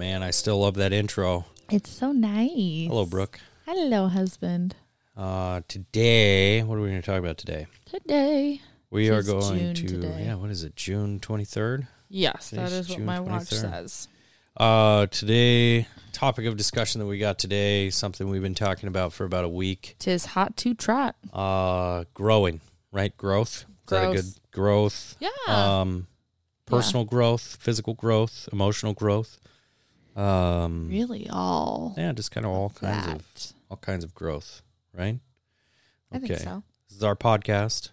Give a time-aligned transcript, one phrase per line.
[0.00, 1.44] man, I still love that intro.
[1.70, 2.88] It's so nice.
[2.88, 3.38] Hello, Brooke.
[3.66, 4.74] Hello, husband.
[5.14, 7.66] Uh, today, what are we going to talk about today?
[7.84, 8.62] Today.
[8.88, 10.22] We are going June to today.
[10.24, 10.74] yeah, what is it?
[10.74, 11.86] June twenty third.
[12.08, 14.08] Yes, that Today's is what June my watch says.
[14.56, 19.24] Uh, today, topic of discussion that we got today, something we've been talking about for
[19.24, 19.96] about a week.
[19.98, 21.14] Tis hot to trot.
[21.30, 23.14] Uh, growing, right?
[23.18, 23.66] Growth.
[23.84, 25.16] Is that a good growth?
[25.20, 25.28] Yeah.
[25.46, 26.06] Um,
[26.64, 29.36] personal growth, physical growth, emotional growth.
[30.16, 31.94] Um, really, all.
[31.96, 35.18] yeah, just kind of all kinds of all kinds of growth, right?
[36.12, 36.62] I think so.
[36.88, 37.90] This is our podcast.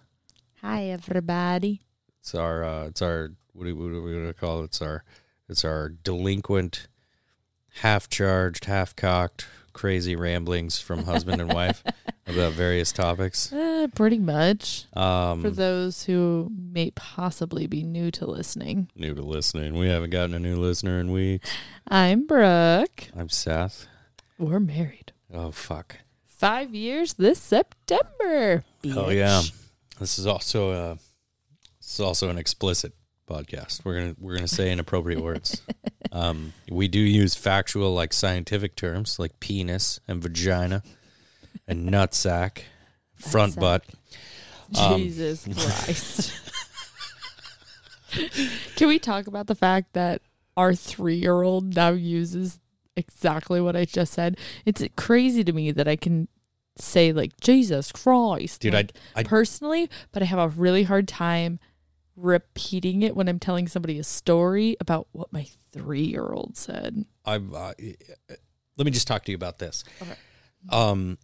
[0.62, 1.82] Hi, everybody.
[2.20, 4.66] It's our uh, it's our what do, what are we gonna call it?
[4.66, 5.04] It's our
[5.48, 6.88] it's our delinquent,
[7.82, 11.84] half charged, half cocked, crazy ramblings from husband and wife
[12.28, 13.52] about various topics.
[13.52, 14.86] Uh, pretty much.
[14.94, 20.10] Um, For those who may possibly be new to listening, new to listening, we haven't
[20.10, 21.50] gotten a new listener in weeks.
[21.88, 23.06] I'm Brooke.
[23.18, 23.88] I'm Seth.
[24.38, 25.14] We're married.
[25.34, 25.98] Oh fuck!
[26.26, 28.64] Five years this September.
[28.86, 29.42] Oh yeah,
[30.00, 30.96] this is also uh,
[31.80, 32.94] this is also an explicit
[33.30, 33.84] podcast.
[33.84, 35.62] We're gonna we're gonna say inappropriate words.
[36.10, 40.82] Um, we do use factual, like scientific terms, like penis and vagina
[41.68, 42.64] and nutsack,
[43.16, 43.60] front Nutsack.
[43.60, 43.84] butt.
[44.78, 46.34] Um, Jesus Christ.
[48.76, 50.22] Can we talk about the fact that
[50.56, 52.60] our three year old now uses
[52.96, 54.38] exactly what I just said?
[54.66, 56.28] It's crazy to me that I can
[56.78, 58.62] say, like, Jesus Christ.
[58.62, 61.60] Dude, like, I- I- personally, but I have a really hard time
[62.16, 67.06] repeating it when I'm telling somebody a story about what my three year old said.
[67.26, 67.74] I've uh,
[68.78, 69.84] let me just talk to you about this.
[70.02, 70.16] Okay.
[70.70, 71.18] Um,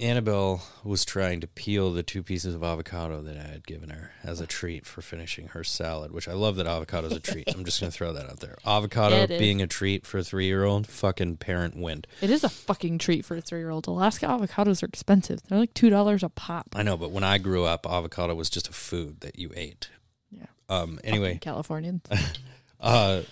[0.00, 4.12] Annabelle was trying to peel the two pieces of avocado that I had given her
[4.22, 7.48] as a treat for finishing her salad, which I love that avocado is a treat.
[7.54, 8.56] I'm just going to throw that out there.
[8.64, 9.40] Avocado It is.
[9.40, 12.06] being a treat for a three year old, fucking parent wind.
[12.20, 13.88] It is a fucking treat for a three year old.
[13.88, 16.68] Alaska avocados are expensive, they're like $2 a pop.
[16.76, 19.90] I know, but when I grew up, avocado was just a food that you ate.
[20.30, 20.46] Yeah.
[20.68, 22.02] Um, anyway, Fucking Californians.
[22.80, 23.22] uh,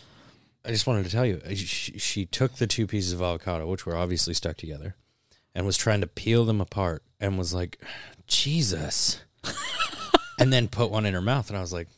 [0.64, 3.68] I just wanted to tell you, uh, she, she took the two pieces of avocado,
[3.68, 4.96] which were obviously stuck together,
[5.56, 7.78] and was trying to peel them apart, and was like,
[8.26, 9.22] "Jesus,"
[10.38, 11.88] and then put one in her mouth, and I was like,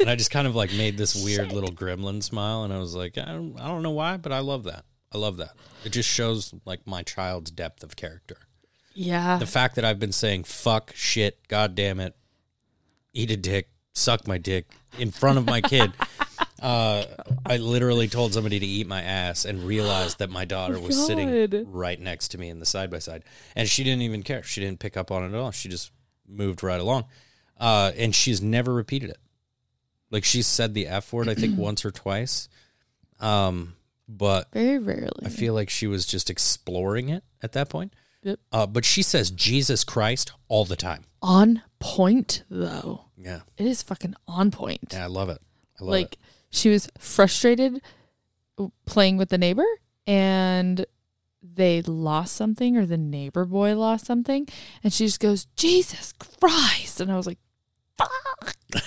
[0.00, 2.94] and I just kind of like made this weird little gremlin smile, and I was
[2.94, 4.86] like, I don't, I don't know why, but I love that.
[5.12, 5.52] I love that.
[5.84, 8.38] It just shows like my child's depth of character.
[8.94, 9.36] Yeah.
[9.36, 12.16] The fact that I've been saying fuck, shit, god damn it,
[13.12, 15.92] eat a dick, suck my dick in front of my kid.
[16.62, 17.04] Uh,
[17.44, 21.06] I literally told somebody to eat my ass and realized that my daughter was God.
[21.06, 23.24] sitting right next to me in the side by side.
[23.56, 24.42] And she didn't even care.
[24.44, 25.50] She didn't pick up on it at all.
[25.50, 25.90] She just
[26.26, 27.04] moved right along.
[27.58, 29.18] Uh, and she's never repeated it.
[30.10, 32.48] Like she said the F word, I think, once or twice.
[33.18, 33.74] Um,
[34.08, 35.10] but Very rarely.
[35.24, 37.92] I feel like she was just exploring it at that point.
[38.22, 38.38] Yep.
[38.52, 41.04] Uh, but she says Jesus Christ all the time.
[41.22, 43.06] on point though.
[43.16, 43.40] Yeah.
[43.56, 44.92] It is fucking on point.
[44.92, 45.40] Yeah, I love it.
[45.80, 46.18] I love like it.
[46.52, 47.82] She was frustrated
[48.86, 49.64] playing with the neighbor
[50.06, 50.86] and
[51.42, 54.46] they lost something or the neighbor boy lost something
[54.84, 57.38] and she just goes, "Jesus Christ." And I was like,
[57.98, 58.54] "Fuck."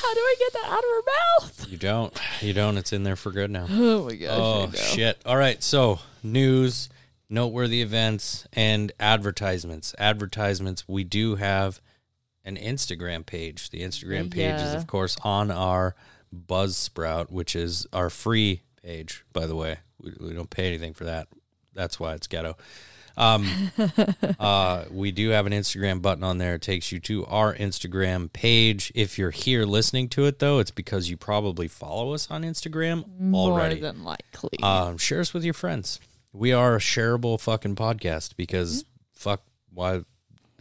[0.00, 1.02] How do I get that out of her
[1.44, 1.68] mouth?
[1.68, 2.20] You don't.
[2.40, 2.78] You don't.
[2.78, 3.66] It's in there for good now.
[3.70, 4.30] Oh my gosh.
[4.30, 5.20] Oh shit.
[5.26, 5.62] All right.
[5.62, 6.88] So news,
[7.28, 9.94] noteworthy events, and advertisements.
[9.98, 10.88] Advertisements.
[10.88, 11.80] We do have
[12.44, 13.70] an Instagram page.
[13.70, 15.94] The Instagram page is of course on our
[16.34, 19.78] Buzzsprout, which is our free page, by the way.
[20.00, 21.28] We, we don't pay anything for that.
[21.74, 22.56] That's why it's ghetto.
[23.16, 23.48] Um,
[24.38, 26.54] uh, we do have an Instagram button on there.
[26.54, 28.92] It takes you to our Instagram page.
[28.94, 33.04] If you're here listening to it, though, it's because you probably follow us on Instagram
[33.18, 33.80] More already.
[33.80, 34.58] than likely.
[34.62, 35.98] Um, share us with your friends.
[36.32, 39.42] We are a shareable fucking podcast because fuck,
[39.72, 40.02] why,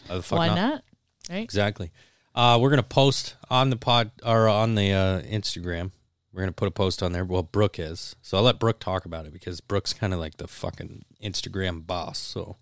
[0.07, 0.55] why the fuck Why not?
[0.55, 0.83] not?
[1.29, 1.43] Right?
[1.43, 1.91] Exactly.
[2.35, 5.91] Uh, we're gonna post on the pod or on the uh, Instagram.
[6.31, 7.25] We're gonna put a post on there.
[7.25, 10.37] Well, Brooke is, so I'll let Brooke talk about it because Brooke's kind of like
[10.37, 12.19] the fucking Instagram boss.
[12.19, 12.57] So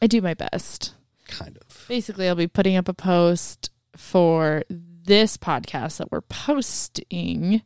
[0.00, 0.94] I do my best.
[1.26, 1.86] kind of.
[1.88, 7.62] basically I'll be putting up a post for this podcast that we're posting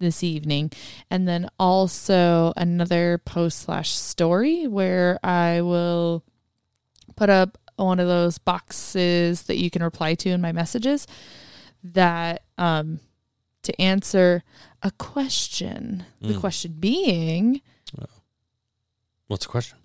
[0.00, 0.70] this evening
[1.10, 6.24] and then also another post slash story where I will
[7.16, 11.06] put up one of those boxes that you can reply to in my messages
[11.82, 13.00] that um
[13.62, 14.42] to answer
[14.82, 16.04] a question.
[16.20, 16.40] The Mm.
[16.40, 17.60] question being
[19.26, 19.78] What's the question?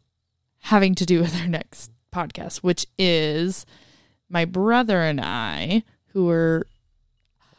[0.63, 3.65] having to do with our next podcast, which is
[4.27, 6.67] my brother and I, who were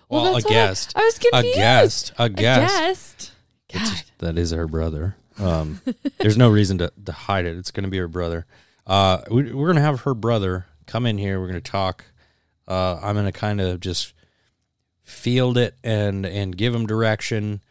[0.08, 0.92] Well, a that's what I- guest.
[0.94, 1.46] I, was confused.
[1.54, 2.12] A guest.
[2.18, 3.32] A A guest.
[3.68, 3.92] guest.
[3.92, 5.16] It's, that is her brother.
[5.38, 5.80] Um,
[6.18, 7.56] there's no reason to, to hide it.
[7.56, 8.44] It's going to be her brother.
[8.86, 11.40] Uh, we, we're going to have her brother come in here.
[11.40, 12.04] We're going to talk.
[12.66, 14.14] Uh, I'm going to kind of just
[15.02, 17.62] field it and and give them direction,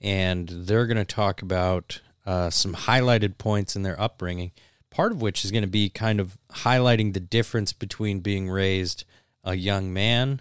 [0.00, 4.52] and they're going to talk about uh, some highlighted points in their upbringing.
[4.90, 9.04] Part of which is going to be kind of highlighting the difference between being raised
[9.44, 10.40] a young man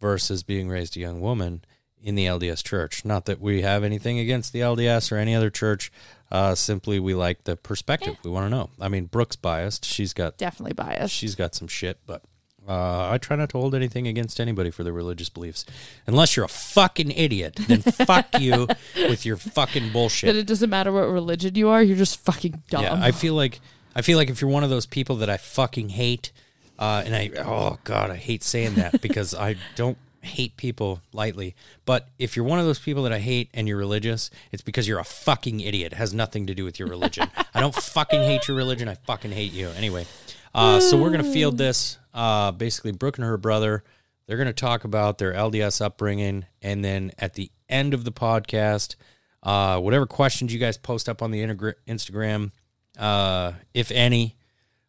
[0.00, 1.64] versus being raised a young woman
[2.02, 3.04] in the LDS church.
[3.04, 5.90] Not that we have anything against the LDS or any other church.
[6.34, 8.16] Uh, simply, we like the perspective.
[8.24, 8.70] We want to know.
[8.80, 9.84] I mean, Brooke's biased.
[9.84, 11.14] She's got Definitely biased.
[11.14, 12.22] she's got some shit, but
[12.66, 15.64] uh, I try not to hold anything against anybody for their religious beliefs,
[16.08, 17.60] unless you're a fucking idiot.
[17.68, 18.66] Then fuck you
[18.96, 20.26] with your fucking bullshit.
[20.26, 22.82] That it doesn't matter what religion you are, you're just fucking dumb.
[22.82, 23.60] Yeah, I feel like
[23.94, 26.32] I feel like if you're one of those people that I fucking hate,
[26.80, 31.54] uh, and I oh god, I hate saying that because I don't hate people lightly.
[31.84, 34.88] But if you're one of those people that I hate and you're religious, it's because
[34.88, 35.92] you're a fucking idiot.
[35.92, 37.30] It has nothing to do with your religion.
[37.54, 38.88] I don't fucking hate your religion.
[38.88, 39.68] I fucking hate you.
[39.70, 40.06] Anyway,
[40.54, 41.98] uh, so we're gonna field this.
[42.12, 43.84] Uh, basically, Brooke and her brother.
[44.26, 48.12] They're going to talk about their LDS upbringing, and then at the end of the
[48.12, 48.96] podcast,
[49.42, 52.52] uh, whatever questions you guys post up on the integra- Instagram,
[52.98, 54.36] uh, if any,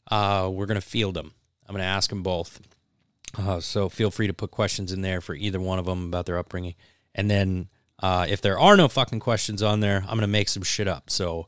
[0.09, 1.33] uh, we're going to field them.
[1.67, 2.61] I'm going to ask them both.
[3.37, 6.25] Uh, so feel free to put questions in there for either one of them about
[6.25, 6.75] their upbringing.
[7.13, 7.69] And then
[8.01, 10.87] uh, if there are no fucking questions on there, I'm going to make some shit
[10.87, 11.09] up.
[11.09, 11.47] So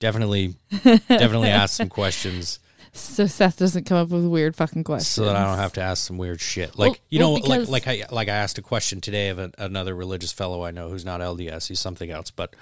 [0.00, 2.60] definitely, definitely ask some questions
[2.92, 5.08] so Seth doesn't come up with weird fucking questions.
[5.08, 6.78] so that I don't have to ask some weird shit.
[6.78, 9.38] Like Well- you know, well, like like I like I asked a question today of
[9.38, 11.68] a, another religious fellow I know who's not LDS.
[11.68, 12.54] He's something else, but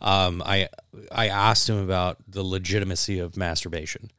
[0.00, 0.68] um, I
[1.10, 4.10] I asked him about the legitimacy of masturbation,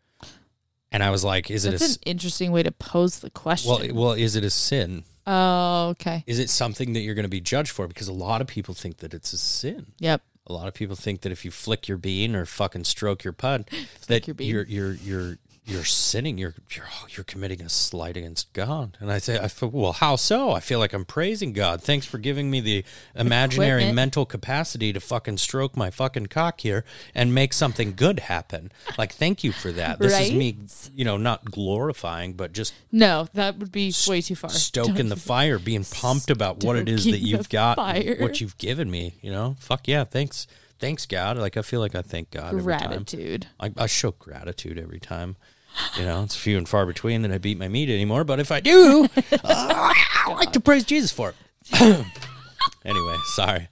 [0.94, 3.70] and I was like, "Is That's it an interesting way to pose the question.
[3.72, 3.94] well?
[3.94, 5.04] Well, is it a sin?
[5.28, 6.24] oh, okay.
[6.28, 7.88] Is it something that you're going to be judged for?
[7.88, 9.88] Because a lot of people think that it's a sin.
[10.00, 10.22] Yep.
[10.48, 13.32] A lot of people think that if you flick your bean or fucking stroke your
[13.34, 13.70] pud,
[14.08, 14.50] that your bean.
[14.50, 16.38] you're you're you're you're sinning.
[16.38, 18.98] You're you're you're committing a slight against God.
[19.00, 20.52] And I say, I feel, well, how so?
[20.52, 21.82] I feel like I'm praising God.
[21.82, 22.84] Thanks for giving me the
[23.16, 23.96] imaginary Equipment.
[23.96, 26.84] mental capacity to fucking stroke my fucking cock here
[27.16, 28.72] and make something good happen.
[28.98, 30.00] Like, thank you for that.
[30.00, 30.58] This is me,
[30.94, 34.50] you know, not glorifying, but just No, that would be way too far.
[34.50, 38.92] stoking the fire, being pumped about what it is that you've got, what you've given
[38.92, 39.16] me.
[39.22, 40.46] You know, fuck yeah, thanks,
[40.80, 41.38] thanks God.
[41.38, 42.88] Like I feel like I thank God every time.
[42.90, 43.48] Gratitude.
[43.60, 45.38] I, I show gratitude every time.
[45.98, 48.52] You know, it's few and far between that I beat my meat anymore, but if
[48.52, 51.36] I do, uh, I like to praise Jesus for it.
[52.86, 53.68] anyway, sorry.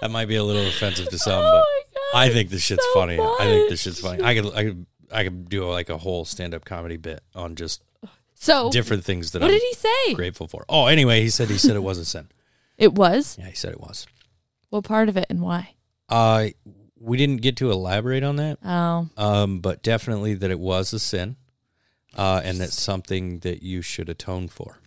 [0.00, 2.84] That might be a little offensive to some, but Oh God, I think this shit's
[2.92, 3.18] so funny.
[3.20, 4.22] I think this shit's funny.
[4.22, 7.82] I could, I could, I could do like a whole stand-up comedy bit on just
[8.34, 10.14] So, different things that what I'm did he say?
[10.14, 10.64] grateful for.
[10.68, 12.28] Oh, anyway, he said he said it was a sin.
[12.78, 13.36] It was?
[13.38, 14.06] Yeah, he said it was.
[14.70, 15.74] What part of it and why?
[16.08, 16.48] Uh,
[17.02, 20.98] we didn't get to elaborate on that, Oh, um, but definitely that it was a
[20.98, 21.36] sin,
[22.16, 24.78] uh, and that's something that you should atone for.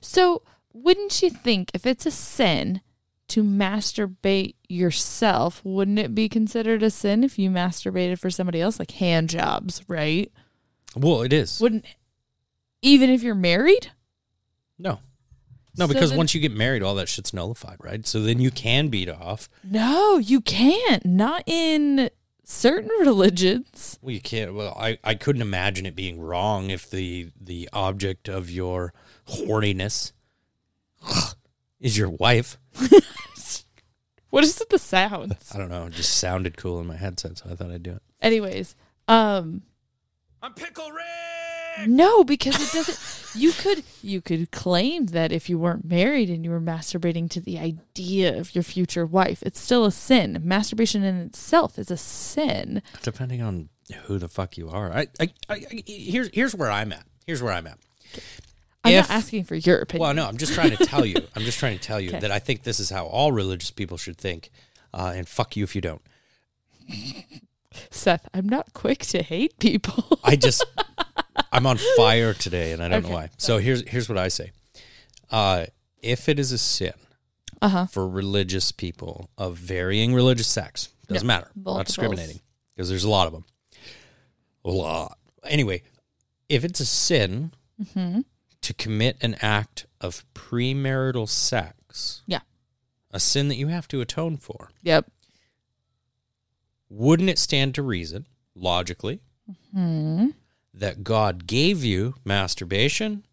[0.00, 0.42] so
[0.72, 2.80] wouldn't you think if it's a sin
[3.28, 8.78] to masturbate yourself, wouldn't it be considered a sin if you masturbated for somebody else,
[8.80, 10.32] like hand jobs, right?
[10.96, 11.60] Well, it is.
[11.60, 11.84] Wouldn't
[12.82, 13.92] even if you're married?
[14.78, 14.98] No.
[15.76, 18.06] No, So because then- once you get married, all that shit's nullified, right?
[18.06, 19.48] So then you can beat off.
[19.64, 21.04] No, you can't.
[21.06, 22.10] Not in
[22.44, 23.98] certain religions.
[24.02, 24.54] Well, you can't.
[24.54, 28.92] Well, I, I couldn't imagine it being wrong if the the object of your
[29.28, 30.12] horniness
[31.80, 32.58] is your wife.
[34.30, 35.50] What is it the sounds?
[35.52, 35.86] I don't know.
[35.86, 38.02] It just sounded cool in my headset, so I thought I'd do it.
[38.22, 38.76] Anyways,
[39.08, 39.62] um
[40.40, 40.92] I'm Pickle
[41.86, 46.44] No, because it doesn't you could you could claim that if you weren't married and
[46.44, 50.40] you were masturbating to the idea of your future wife, it's still a sin.
[50.44, 52.82] Masturbation in itself is a sin.
[53.02, 53.68] Depending on
[54.04, 54.92] who the fuck you are.
[54.92, 57.04] I, I, I, I here's here's where I'm at.
[57.26, 57.78] Here's where I'm at.
[58.82, 60.02] I'm If- not asking for your opinion.
[60.06, 61.16] Well, no, I'm just trying to tell you.
[61.36, 62.20] I'm just trying to tell you Okay.
[62.20, 64.50] that I think this is how all religious people should think.
[64.92, 66.02] Uh, and fuck you if you don't.
[67.90, 70.18] Seth, I'm not quick to hate people.
[70.24, 70.64] I just
[71.52, 73.30] I'm on fire today, and I don't know why.
[73.38, 74.50] So here's here's what I say.
[75.30, 75.66] Uh,
[76.02, 76.92] if it is a sin
[77.62, 77.86] Uh-huh.
[77.86, 81.50] for religious people of varying religious sects, doesn't Yeah, matter.
[81.54, 82.40] Not discriminating
[82.74, 83.44] because there's a lot of them.
[84.64, 85.18] A lot.
[85.44, 85.82] Anyway,
[86.48, 88.20] if it's a sin Mm-hmm.
[88.60, 92.40] to commit an act of premarital sex, Yeah.
[93.10, 95.10] a sin that you have to atone for, Yep.
[96.88, 99.20] wouldn't it stand to reason, logically,
[99.72, 100.28] Hmm.
[100.80, 103.24] That God gave you masturbation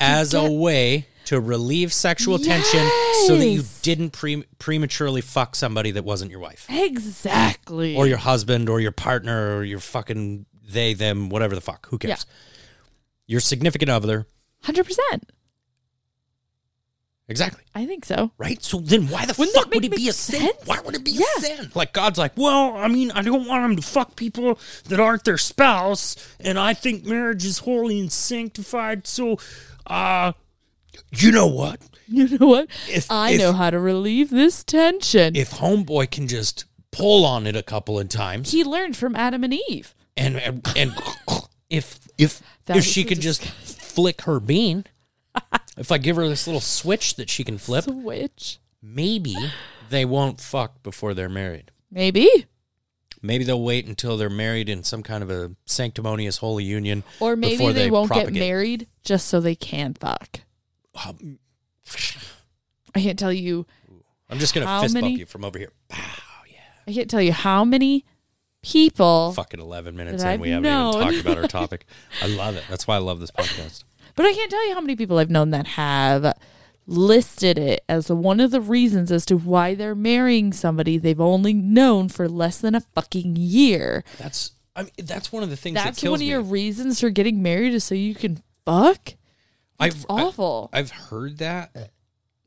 [0.00, 2.84] as a way to to relieve sexual tension
[3.28, 3.80] so that you Yes.
[3.82, 7.94] didn't pre- prematurely fuck somebody that wasn't your wife Exactly.
[7.96, 11.98] or your husband or your partner or your fucking they them whatever the fuck who
[11.98, 12.26] cares
[13.28, 14.26] your significant other
[14.64, 14.96] 100%.
[17.32, 18.30] Exactly I think so.
[18.38, 20.42] right so then why the Wouldn't fuck that would it make be a sense?
[20.44, 21.24] sin why would it be Yeah.
[21.38, 24.58] a sin like god's like well i mean i don't want them to fuck people
[24.88, 29.38] that aren't their spouse and i think marriage is holy and sanctified so
[29.86, 30.32] uh
[31.10, 32.68] you know what You know what?
[32.90, 35.34] If- I if- know how to relieve this tension.
[35.34, 39.42] if homeboy can just pull on it a couple of times he learned from Adam
[39.44, 39.94] and Eve.
[40.16, 40.92] and and, and
[41.70, 44.84] if if That if is she so could just flick her bean
[45.78, 48.58] if i give her this little switch that she can flip Switch.
[48.82, 49.34] maybe
[49.90, 52.28] they won't fuck before they're married Maybe.
[53.20, 57.36] maybe they'll wait until they're married in some kind of a sanctimonious holy union Or
[57.36, 58.34] maybe before they, won't propagate.
[58.34, 60.40] get married just so they can fuck.
[61.06, 61.38] Um,
[62.94, 63.66] I can't tell you
[64.30, 66.00] i'm just gonna How fist many- bump you from over here Pow,
[66.50, 68.04] yeah I can't tell you how many
[68.62, 70.94] people fucking 11 minutes That in I've we haven't known.
[70.94, 71.84] even talked about our topic
[72.22, 74.80] i love it that's why i love this podcast But I can't tell you how
[74.80, 76.36] many people I've known that have
[76.86, 81.52] listed it as one of the reasons as to why they're marrying somebody they've only
[81.54, 84.02] known for less than a fucking year.
[84.18, 86.40] that's i mean that's one of the things That's that kills one of me your
[86.40, 89.14] reasons for getting married is so you can fuck?
[89.78, 90.70] I've, Awful.
[90.72, 91.92] I've heard that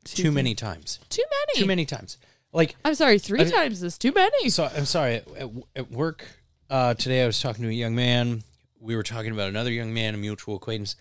[0.04, 1.60] too many times too many.
[1.62, 2.18] too many times
[2.52, 4.48] like I'm sorry, three I- times is too many.
[4.50, 5.16] So I'm sorry.
[5.16, 6.26] At, at, at work
[6.70, 8.42] uh, today, I was talking to a young man.
[8.80, 10.96] We were talking about another young man, a mutual acquaintance,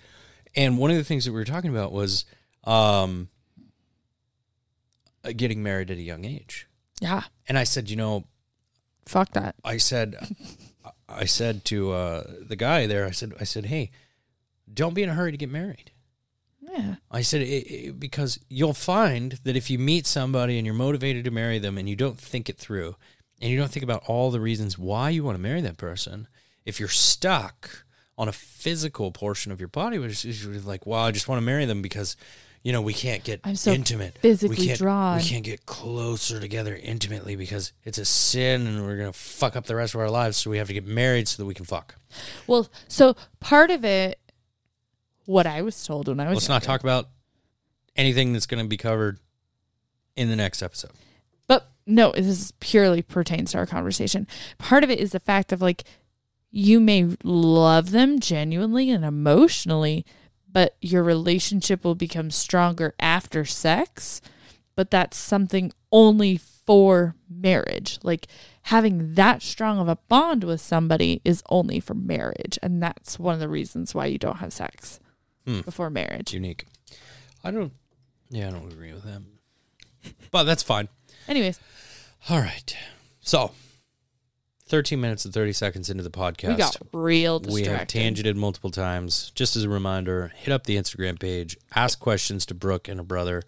[0.56, 2.26] and one of the things that we were talking about was
[2.64, 3.30] um,
[5.24, 6.68] uh, getting married at a young age.
[7.02, 7.24] Yeah.
[7.48, 8.26] And I said, you know,
[9.06, 9.56] Fuck that.
[9.64, 10.16] I said,
[11.08, 13.92] I said to uh, the guy there, I said, I said, hey,
[14.72, 15.92] don't be in a hurry to get married.
[16.60, 16.96] Yeah.
[17.12, 21.24] I said it, it, because you'll find that if you meet somebody and you're motivated
[21.26, 22.96] to marry them and you don't think it through
[23.40, 26.28] and you don't think about all the reasons why you want to marry that person,
[26.66, 27.85] if you're stuck
[28.18, 31.46] on a physical portion of your body, which is like, well, I just want to
[31.46, 32.16] marry them because
[32.64, 35.18] you know we can't get I'm so intimate, physically we can't, drawn.
[35.18, 39.66] we can't get closer together intimately because it's a sin and we're gonna fuck up
[39.66, 41.66] the rest of our lives, so we have to get married so that we can
[41.66, 41.96] fuck.
[42.48, 44.20] Well, so part of it,
[45.26, 47.10] what I was told when I was Let's not talk about
[47.96, 49.20] anything that's going to be covered
[50.16, 50.92] in the next episode.
[51.48, 54.28] But no, this purely pertains to our conversation.
[54.58, 55.84] Part of it is the fact of like
[56.58, 60.06] you may love them genuinely and emotionally,
[60.50, 64.22] but your relationship will become stronger after sex.
[64.74, 68.00] But that's something only for marriage.
[68.04, 68.28] Like
[68.64, 72.58] having that strong of a bond with somebody is only for marriage.
[72.64, 75.00] And that's one of the reasons why you don't have sex
[75.46, 75.60] Hmm.
[75.62, 76.34] before marriage.
[76.34, 76.66] unique.
[77.44, 77.74] I don't.
[78.30, 79.22] Yeah, I don't agree with that.
[80.32, 80.88] But that's fine.
[81.28, 81.60] Anyways,
[82.30, 82.76] All right.
[83.22, 83.52] So,
[84.68, 86.48] 13 minutes and 30 seconds into the podcast.
[86.50, 87.94] we got real distracted.
[87.94, 89.32] we have tangented multiple times.
[89.36, 93.04] Just as a reminder, hit up the Instagram page, ask questions to Brooke and her
[93.06, 93.44] brother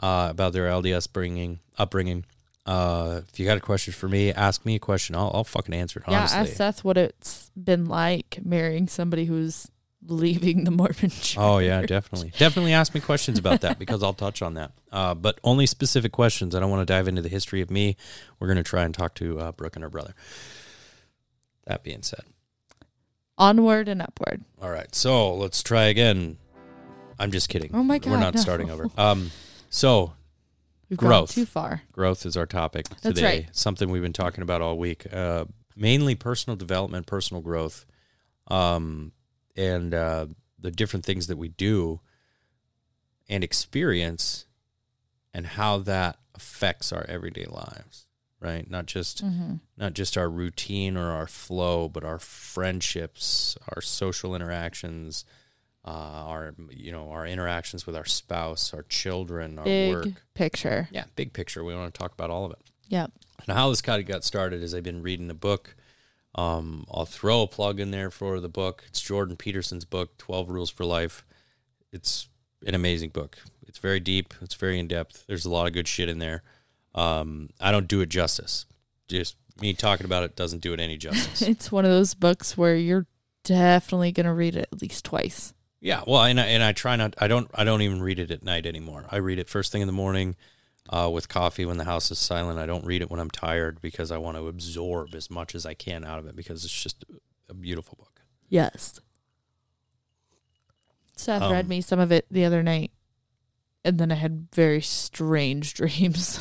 [0.00, 2.24] uh, about their LDS bringing upbringing.
[2.66, 5.14] Uh, if you got a question for me, ask me a question.
[5.16, 6.10] I'll, I'll fucking answer it.
[6.10, 6.38] Yeah, Honestly.
[6.38, 9.70] ask Seth what it's been like marrying somebody who's
[10.06, 11.36] leaving the Mormon church.
[11.38, 14.72] Oh yeah, definitely, definitely ask me questions about that because I'll touch on that.
[14.92, 16.54] Uh, but only specific questions.
[16.54, 17.96] I don't want to dive into the history of me.
[18.38, 20.14] We're going to try and talk to uh, Brooke and her brother.
[21.68, 22.24] That being said,
[23.36, 24.42] Onward and upward.
[24.60, 24.92] all right.
[24.94, 26.38] So let's try again.
[27.20, 27.70] I'm just kidding.
[27.72, 28.40] Oh my god, We're not no.
[28.40, 28.88] starting over.
[28.98, 29.30] Um,
[29.70, 30.14] so
[30.90, 31.30] We've Growth.
[31.36, 31.82] gone too far.
[31.92, 33.22] growth is our topic That's today.
[33.24, 33.48] right.
[33.56, 35.06] Something we've been talking about all week.
[35.12, 35.44] Uh,
[35.76, 37.84] mainly personal development, personal growth,
[38.48, 39.12] um,
[39.54, 40.26] and uh,
[40.58, 42.00] the different things that we do
[43.28, 44.46] and experience,
[45.34, 48.06] and how that affects our everyday lives.
[48.40, 49.54] Right, not just Mm-hmm.
[49.76, 55.24] not just our routine or our flow, but our friendships, our social interactions,
[55.84, 60.06] uh, our you know our interactions with our spouse, our children, our Big work.
[60.34, 60.88] picture.
[60.92, 61.64] Yeah, big picture.
[61.64, 62.58] We want to talk about all of it.
[62.88, 63.10] Yep.
[63.48, 65.74] And how this kind of got started is I've been reading the book.
[66.34, 68.84] Um, I'll throw a plug in there for the book.
[68.86, 71.24] It's Jordan Peterson's book, 12 Rules for Life.
[71.92, 72.28] It's
[72.66, 73.38] an amazing book.
[73.66, 75.24] It's very deep, it's very in depth.
[75.26, 76.42] There's a lot of good shit in there.
[76.98, 78.66] Um, I don't do it justice.
[79.08, 81.42] Just me talking about it doesn't do it any justice.
[81.48, 83.06] It's one of those books where you're
[83.44, 85.54] definitely going to read it at least twice.
[85.80, 87.14] yeah, well, and I, and I try not.
[87.18, 87.48] I don't.
[87.54, 89.04] I don't even read it at night anymore.
[89.10, 90.34] I read it first thing in the morning,
[90.90, 92.58] uh, with coffee when the house is silent.
[92.58, 95.64] I don't read it when I'm tired because I want to absorb as much as
[95.64, 97.04] I can out of it because it's just
[97.48, 98.22] a beautiful book.
[98.48, 99.00] Yes.
[101.16, 102.92] Seth Um, read me some of it the other night.
[103.84, 106.40] And then I had very strange dreams.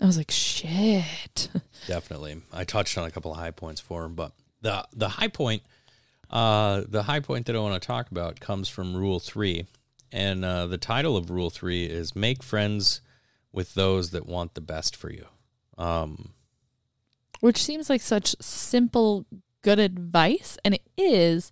[0.00, 1.48] I was like, shit.
[1.86, 2.40] Definitely.
[2.52, 5.62] I touched on a couple of high points for him, but the the high point
[6.30, 9.66] uh the high point that I want to talk about comes from rule 3.
[10.12, 13.00] And uh the title of rule 3 is make friends
[13.52, 15.26] with those that want the best for you.
[15.76, 16.30] Um
[17.40, 19.26] Which seems like such simple,
[19.62, 20.58] good advice.
[20.64, 21.50] And it is.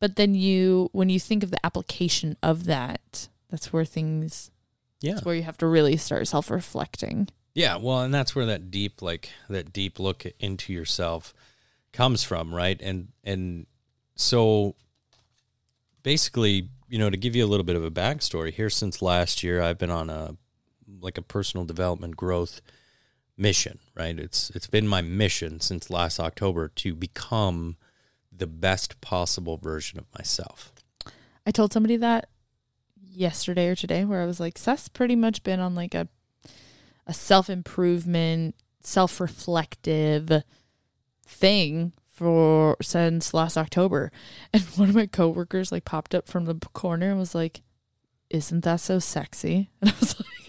[0.00, 4.50] But then you, when you think of the application of that, that's where things,
[5.02, 5.12] yeah.
[5.12, 7.28] that's where you have to really start self reflecting.
[7.54, 11.34] Yeah, well, and that's where that deep like that deep look into yourself
[11.92, 12.80] comes from, right?
[12.82, 13.66] And and
[14.16, 14.74] so
[16.02, 19.42] basically, you know, to give you a little bit of a backstory here, since last
[19.42, 20.36] year, I've been on a
[21.00, 22.62] like a personal development growth
[23.36, 24.18] mission, right?
[24.18, 27.76] It's it's been my mission since last October to become
[28.34, 30.72] the best possible version of myself.
[31.46, 32.30] I told somebody that
[33.12, 36.08] yesterday or today where I was like, Seth's pretty much been on like a
[37.06, 40.42] a self improvement, self reflective
[41.26, 44.12] thing for since last October.
[44.52, 47.62] And one of my coworkers like popped up from the corner and was like,
[48.30, 49.70] Isn't that so sexy?
[49.80, 50.41] And I was like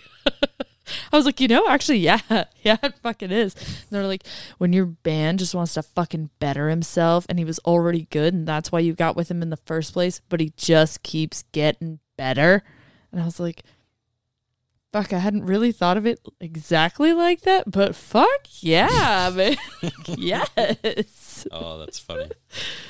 [1.11, 2.19] I was like, you know, actually, yeah,
[2.61, 3.55] yeah, it fucking is.
[3.55, 4.23] And they're like,
[4.57, 8.47] when your band just wants to fucking better himself and he was already good and
[8.47, 11.99] that's why you got with him in the first place, but he just keeps getting
[12.17, 12.63] better.
[13.11, 13.63] And I was like,
[14.91, 19.57] fuck, I hadn't really thought of it exactly like that, but fuck yeah, man.
[20.17, 21.47] yes.
[21.51, 22.29] Oh, that's funny.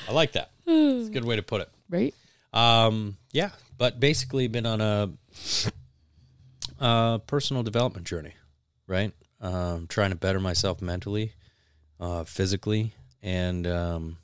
[0.08, 0.50] I like that.
[0.66, 1.68] It's a good way to put it.
[1.90, 2.14] Right?
[2.52, 5.10] Um, yeah, but basically been on a
[6.84, 8.34] uh, personal development journey,
[8.86, 9.12] right?
[9.40, 11.32] Um, trying to better myself mentally,
[11.98, 14.16] uh, physically, and um,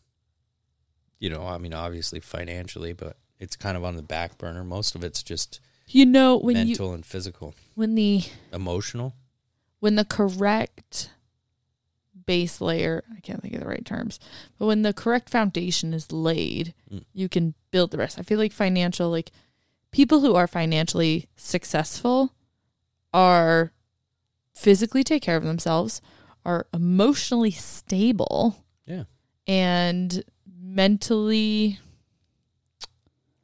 [1.18, 4.62] you know, I mean, obviously financially, but it's kind of on the back burner.
[4.64, 9.14] Most of it's just You know, when you mental and physical, when the emotional.
[9.80, 11.10] when the correct
[12.26, 14.20] base layer i can't think of the right terms
[14.58, 17.04] but when the correct foundation is laid Mm.
[17.12, 19.32] you can build the rest i feel like financial like
[19.90, 22.32] people who are financially successful
[23.12, 23.72] are
[24.54, 26.00] physically take care of themselves
[26.44, 29.04] are emotionally stable Yeah,
[29.46, 30.22] and
[30.60, 31.78] mentally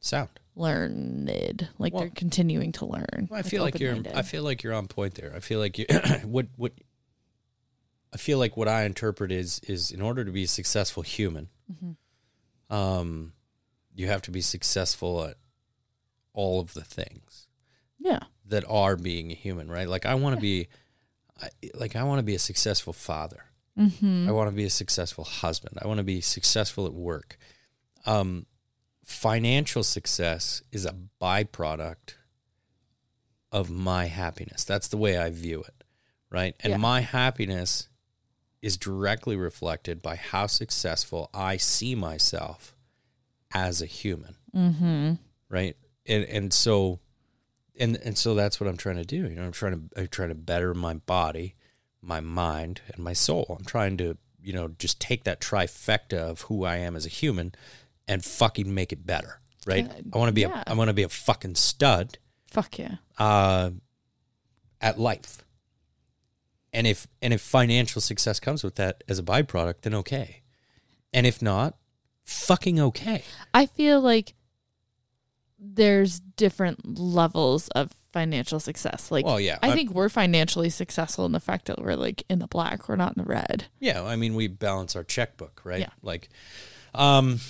[0.00, 0.31] sound.
[0.55, 3.96] learned like Well- they're continuing to learn Well, I feel like you're.
[4.14, 5.33] I feel like you're on point there.
[5.35, 5.87] I feel like you.
[6.24, 6.72] what what.
[8.12, 11.48] I feel like what I interpret is is in order to be a successful human,
[11.70, 12.74] Mm-hmm.
[12.74, 13.33] um,
[13.94, 15.37] you have to be successful at
[16.33, 17.45] all of the things
[18.07, 19.88] yeah that are being a human, right?
[19.88, 20.69] Like I want to be,
[21.42, 23.42] I, like I want to be a successful father.
[23.77, 24.29] mm-hmm.
[24.29, 25.79] I want to be a successful husband.
[25.83, 27.38] I want to be successful at work.
[28.07, 28.47] Um,
[29.05, 32.14] financial success is a byproduct
[33.51, 34.62] of my happiness.
[34.64, 35.85] That's the way I view it,
[36.31, 36.55] right?
[36.61, 36.77] And Yeah.
[36.77, 37.88] my happiness
[38.62, 42.77] is directly reflected by how successful I see myself
[43.53, 45.14] as a human, mm-hmm
[45.49, 45.77] right?
[46.07, 47.01] And and so
[47.78, 49.16] and and so that's what I'm trying to do.
[49.28, 51.54] You know, I'm trying to I'm trying to better my body,
[52.02, 53.56] my mind, and my soul.
[53.58, 57.10] I'm trying to you know just take that trifecta of who I am as a
[57.10, 57.54] human
[58.08, 59.88] and fucking make it better, right?
[59.88, 60.10] Good.
[60.12, 60.62] I want to be Yeah.
[60.66, 63.70] a I want to be a fucking stud fuck yeah uh,
[64.80, 65.42] at life.
[66.72, 70.42] And if and if financial success comes with that as a byproduct, then okay.
[71.12, 71.76] And if not,
[72.24, 73.22] fucking okay.
[73.54, 74.34] I feel like
[75.59, 79.11] there's different levels of financial success.
[79.11, 82.23] Like, Well, yeah, I I- think we're financially successful in the fact that we're like
[82.29, 83.66] in the black, we're not in the red.
[83.79, 85.81] Yeah, I mean we balance our checkbook, right?
[85.81, 85.90] Yeah.
[86.03, 86.29] Like
[86.95, 87.40] um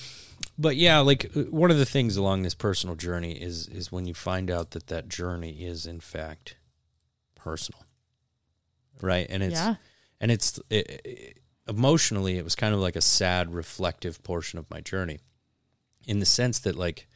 [0.58, 4.06] but yeah, like uh, one of the things along this personal journey is is when
[4.06, 6.56] you find out that that journey is in fact
[7.34, 7.82] personal.
[9.00, 9.26] Right?
[9.28, 9.74] And it's yeah.
[10.20, 11.38] and it's it, it-
[11.68, 15.18] emotionally it was kind of like a sad reflective portion of my journey
[16.06, 17.08] in the sense that like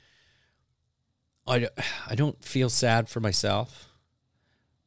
[1.46, 1.68] I,
[2.08, 3.88] I don't feel sad for myself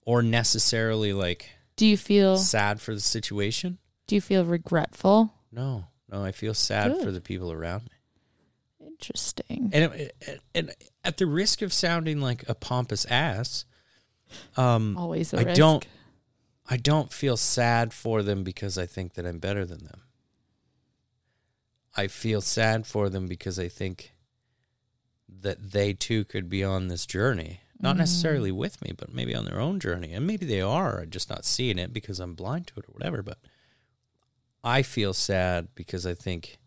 [0.05, 5.33] or necessarily like Do you feel sad for the situation do you feel regretful?
[5.51, 7.03] no no i feel sad Good.
[7.03, 9.69] for the people around me Interesting.
[9.73, 13.65] and it- and at the risk of sounding like a pompous ass
[14.55, 15.57] um Always I risk.
[15.57, 15.85] don't
[16.69, 20.01] I don't feel sad for them because I think that I'm better than them.
[21.95, 24.12] I feel sad for them because I think
[25.43, 27.61] that they too could be on this journey.
[27.79, 30.13] Not necessarily with me, but maybe on their own journey.
[30.13, 32.93] And maybe they are, I'm just not seeing it because I'm blind to it or
[32.93, 33.21] whatever.
[33.21, 33.37] But
[34.63, 36.59] I feel sad because I think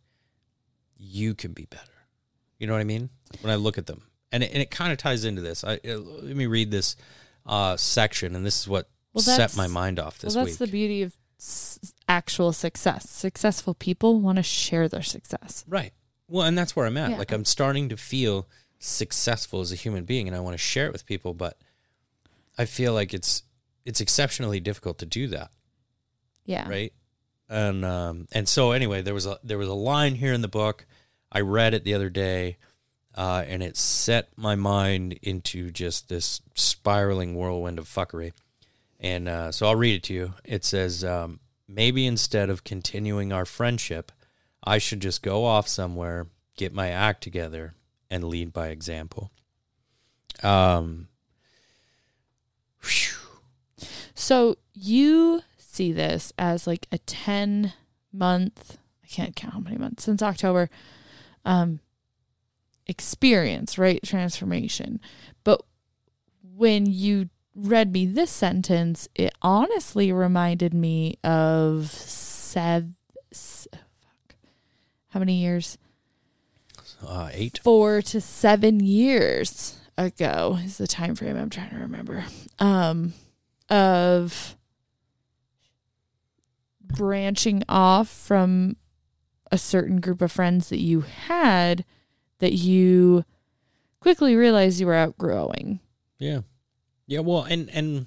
[0.98, 1.92] you can be better.
[2.58, 3.08] You know what I mean?
[3.40, 4.02] When I look at them.
[4.32, 5.64] and it, and it kind of ties into this.
[5.64, 6.96] I uh, let me read this
[7.46, 10.58] uh, section, and this is what Well, set my mind off Well, this that's week.
[10.58, 13.08] the beauty of s- actual success.
[13.08, 15.64] Successful people want to share their success.
[15.66, 15.92] Right.
[16.28, 17.12] Well, and that's where I'm at.
[17.12, 17.18] Yeah.
[17.18, 20.86] Like I'm starting to feel successful as a human being and I want to share
[20.86, 21.58] it with people, but
[22.58, 23.42] I feel like it's
[23.84, 25.50] it's exceptionally difficult to do that,
[26.44, 26.68] Yeah.
[26.68, 26.92] right?
[27.48, 30.48] And um and so anyway, there was a there was a line here in the
[30.48, 30.86] book.
[31.30, 32.58] I read it the other day.
[33.18, 38.34] Uh, and it set my mind into just this spiraling whirlwind of fuckery.
[39.00, 40.34] And uh, so I'll read it to you.
[40.44, 44.12] It says, um, maybe instead of continuing our friendship,
[44.62, 46.26] I should just go off somewhere,
[46.58, 47.72] get my act together,
[48.10, 49.30] and lead by example.
[50.42, 51.08] Um.
[54.14, 57.74] So you see this as like a 10
[58.12, 60.70] month, I can't count how many months since October,
[61.44, 61.80] um,
[62.86, 64.00] experience, right?
[64.02, 65.00] Transformation.
[65.44, 65.62] But
[66.42, 72.96] when you read me this sentence, it honestly reminded me of seven,
[73.32, 74.34] fuck,
[75.08, 75.76] how many years?
[77.04, 77.61] Uh, eight.
[77.62, 82.24] four to seven years ago is the time frame I'm trying to remember.
[82.59, 83.14] Um,
[83.68, 84.56] of
[86.80, 88.76] branching off from
[89.50, 91.85] a certain group of friends that you had
[92.38, 93.24] that you
[94.00, 95.80] quickly realized you were outgrowing.
[96.18, 96.40] Yeah.
[97.06, 97.20] Yeah.
[97.20, 98.06] Well, and, and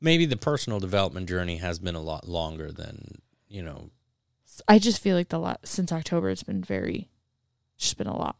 [0.00, 3.90] maybe the personal development journey has been a lot longer than, you know,
[4.68, 7.08] I just feel like the lot since October it's been very
[7.78, 8.36] just been a lot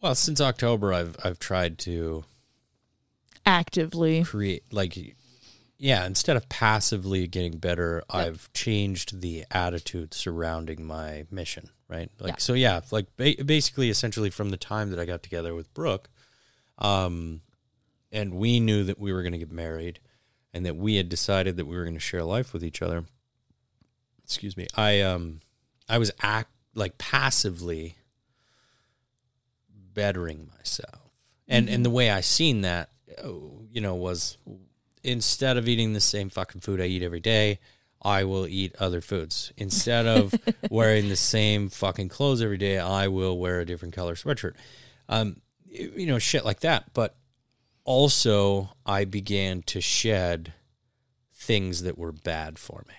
[0.00, 2.24] well, since October, I've, I've tried to
[3.46, 4.24] actively.
[4.24, 4.96] create like
[5.78, 12.34] yeah instead of passively getting better i've changed the attitude surrounding my mission right like
[12.34, 12.38] Yeah.
[12.38, 16.08] so yeah like ba- basically essentially from the time that i got together with brooke
[16.78, 17.40] um
[18.12, 19.98] and we knew that we were going to get married
[20.54, 23.04] and that we had decided that we were going to share life with each other
[24.22, 25.40] excuse me i um
[25.88, 27.96] i was act like passively
[29.94, 31.10] bettering myself.
[31.48, 31.96] And and the mm-hmm.
[31.96, 32.90] way i seen that
[33.22, 34.38] oh, you know was
[35.02, 37.58] instead of eating the same fucking food i eat every day
[38.00, 39.52] i will eat other foods.
[39.56, 40.34] Instead of
[40.70, 44.54] wearing the same fucking clothes every day i will wear a different color sweatshirt.
[45.08, 46.92] Um you know shit like that.
[46.94, 47.16] But
[47.84, 50.52] also i began to shed
[51.34, 52.94] things that were bad for me.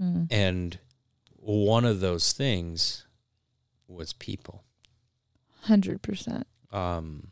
[0.00, 0.24] Mm-hmm.
[0.30, 0.78] And
[1.36, 3.06] one of those things
[3.88, 4.64] was people
[5.62, 6.46] Hundred percent.
[6.72, 7.28] um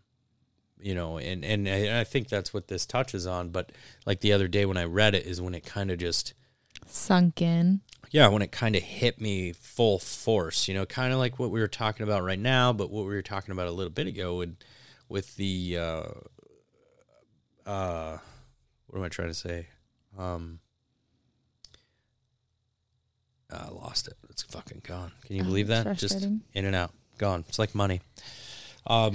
[0.81, 3.71] you know and and I, I think that's what this touches on but
[4.07, 6.33] like the other day when i read it is when it kind of just
[6.87, 7.81] Sunk in.
[8.11, 11.51] yeah when it kind of hit me full force you know kind of like what
[11.51, 14.07] we were talking about right now but what we were talking about a little bit
[14.07, 14.57] ago with
[15.09, 16.03] with the uh
[17.67, 18.17] uh
[18.87, 19.67] what am i trying to say
[20.19, 20.61] um
[23.53, 24.15] I lost it.
[24.29, 25.11] It's fucking gone.
[25.25, 25.97] Can you Oh, believe that?
[25.99, 27.45] Just in and out, gone.
[27.49, 28.01] It's like money.
[28.87, 29.15] Um,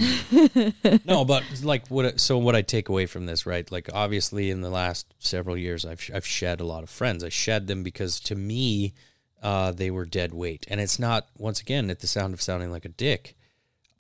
[1.06, 2.22] no, but like what?
[2.22, 3.70] So what I take away from this, right?
[3.70, 7.24] Like obviously, in the last several years, I've I've shed a lot of friends.
[7.24, 8.94] I shed them because to me,
[9.42, 11.28] uh, they were dead weight, and it's not.
[11.38, 13.36] Once again, at the sound of sounding like a dick,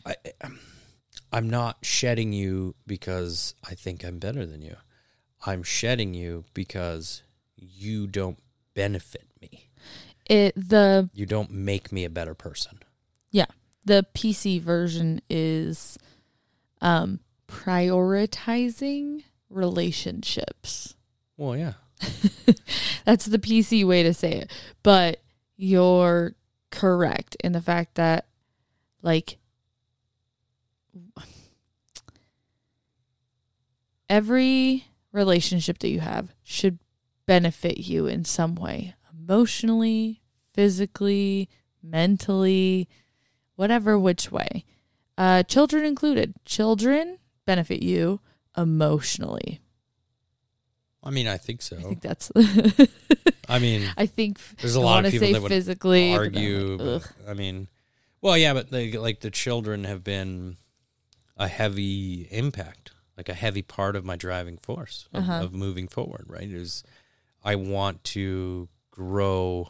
[0.06, 0.16] I,
[1.34, 4.78] I'm not shedding you because I think I'm better than you.
[5.46, 7.24] I'm shedding you because
[7.58, 8.40] you don't
[8.76, 9.70] benefit me.
[10.28, 12.80] It the You don't make me a better person.
[13.32, 13.46] yeah
[13.86, 15.98] the PC version is
[16.82, 20.96] um prioritizing relationships.
[21.38, 21.74] Well, yeah.
[23.06, 24.52] That's the PC way to say it.
[24.84, 25.22] But
[25.56, 26.36] you're
[26.72, 28.26] correct in the fact that
[29.02, 29.38] like
[34.10, 36.80] every relationship that you have should
[37.26, 40.22] benefit you in some way emotionally,
[40.54, 41.50] physically,
[41.82, 42.88] mentally,
[43.56, 44.66] whatever which way.
[45.18, 46.34] Uh, children included.
[46.46, 48.20] Children benefit you
[48.58, 49.62] emotionally.
[51.04, 51.78] I mean, I think so.
[51.78, 52.32] I think that's.
[53.50, 56.78] I mean, I think There's a lot of people that would physically but argue.
[56.78, 57.30] like, but.
[57.30, 57.68] I mean,
[58.22, 60.58] well, yeah, but they, like the children have been
[61.38, 65.44] a heavy impact, like a heavy part of my driving force of, Uh-huh.
[65.44, 66.26] of moving forward.
[66.28, 66.50] Right?
[66.50, 66.84] Is
[67.44, 69.70] I want to grow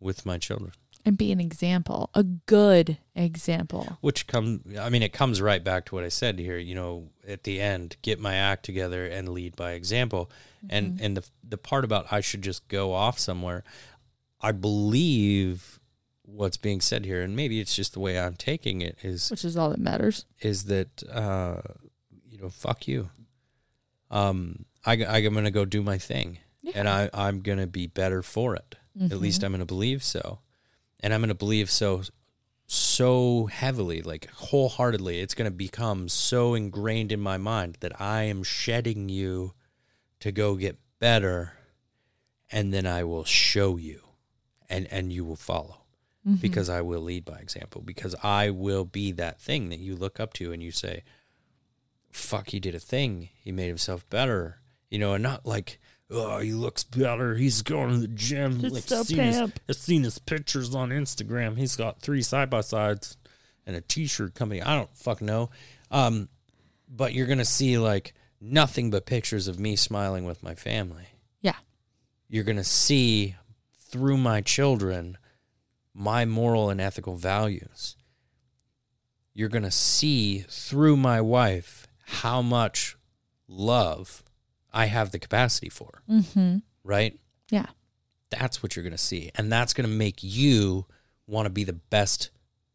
[0.00, 0.72] with my children,
[1.04, 3.98] and be an example, a good example.
[4.00, 4.62] which come.
[4.78, 6.58] I mean, it comes right back to what I said here.
[6.58, 10.30] You know, at the end, get my act together and lead by example.
[10.68, 11.04] And Mm-hmm.
[11.04, 13.64] and the the part about I should just go off somewhere,
[14.42, 15.80] I believe
[16.22, 19.44] what's being said here, and maybe it's just the way I'm taking it is Which
[19.44, 20.26] is all that matters.
[20.40, 21.62] is that uh,
[22.28, 23.08] you know, fuck you.
[24.10, 26.72] Um, I, I'm gonna go do my thing, Yeah.
[26.74, 28.76] and I I'm gonna be better for it.
[29.00, 30.40] At least I'm gonna believe so,
[31.00, 32.02] and I'm gonna believe so
[32.66, 35.20] so heavily, like wholeheartedly.
[35.20, 39.54] It's gonna become so ingrained in my mind that I am shedding you
[40.20, 41.54] to go get better,
[42.50, 44.02] and then I will show you,
[44.68, 45.80] and and you will follow
[46.26, 46.36] mm-hmm.
[46.36, 50.20] because I will lead by example, because I will be that thing that you look
[50.20, 51.02] up to and you say,
[52.10, 53.30] fuck, he did a thing.
[53.34, 54.60] He made himself better.
[54.88, 55.78] You know, and not like,
[56.10, 57.34] oh, he looks better.
[57.36, 58.60] He's going to the gym.
[58.64, 59.38] It's like, so seen his.
[59.38, 61.56] I've seen his pictures on Instagram.
[61.56, 63.16] He's got three side by sides
[63.66, 64.62] and a t shirt company.
[64.62, 65.50] I don't fuck know.
[65.90, 66.28] Um,
[66.88, 71.06] but you're going to see like nothing but pictures of me smiling with my family
[71.42, 71.56] Yeah.
[72.28, 73.36] you're going to see
[73.90, 75.18] through my children
[75.92, 77.96] my moral and ethical values.
[79.34, 82.96] You're going to see through my wife how much
[83.46, 84.22] love
[84.72, 86.58] I have the capacity for, Mm-hmm.
[86.84, 87.18] right?
[87.50, 87.66] Yeah.
[88.30, 89.30] That's what you're going to see.
[89.34, 90.86] And that's going to make you
[91.26, 92.30] want to be the best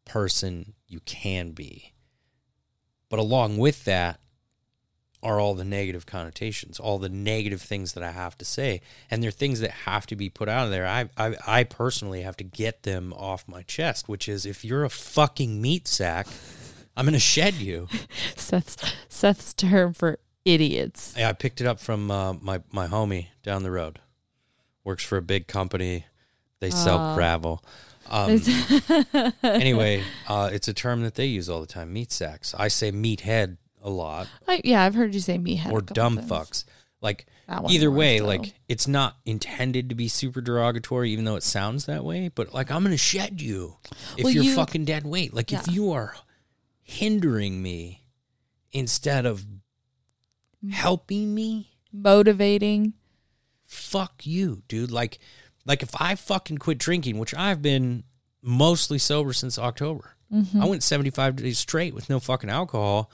[0.06, 1.94] person you can be.
[3.10, 4.20] But along with that
[5.24, 8.82] are all the negative connotations, all the negative things that I have to say.
[9.10, 10.86] And they're things that have to be put out of there.
[10.86, 14.84] I, I, I personally have to get them off my chest, which is if you're
[14.84, 16.28] a fucking meat sack,
[16.98, 17.88] I'm going to shed you.
[18.36, 18.78] Seth's
[19.10, 21.14] Seth's term for idiots.
[21.18, 24.00] Yeah, I picked it up from uh, my my homie down the road.
[24.84, 26.06] Works for a big company.
[26.60, 27.64] They sell gravel.
[28.10, 28.40] Um,
[29.44, 31.92] anyway, uh, it's a term that they use all the time.
[31.92, 32.54] Meat sacks.
[32.58, 35.72] I say meathead a lot, I, yeah, I've heard you say meathead.
[35.72, 36.66] or dumb fucks.
[37.02, 38.26] Like either way, though.
[38.26, 42.30] like it's not intended to be super derogatory, even though it sounds that way.
[42.34, 43.78] But like, I'm gonna shed you
[44.18, 45.34] if Well, you're you- fucking dead weight.
[45.36, 46.16] Like if you are
[46.82, 48.02] hindering me
[48.72, 49.46] instead of
[50.72, 52.94] helping me motivating.
[53.66, 54.92] fuck you, dude.
[54.92, 55.20] Like,
[55.66, 58.04] like if I fucking quit drinking, which I've been
[58.42, 60.16] mostly sober since October.
[60.32, 60.62] Mm-hmm.
[60.62, 63.12] I went 75 days straight with no fucking alcohol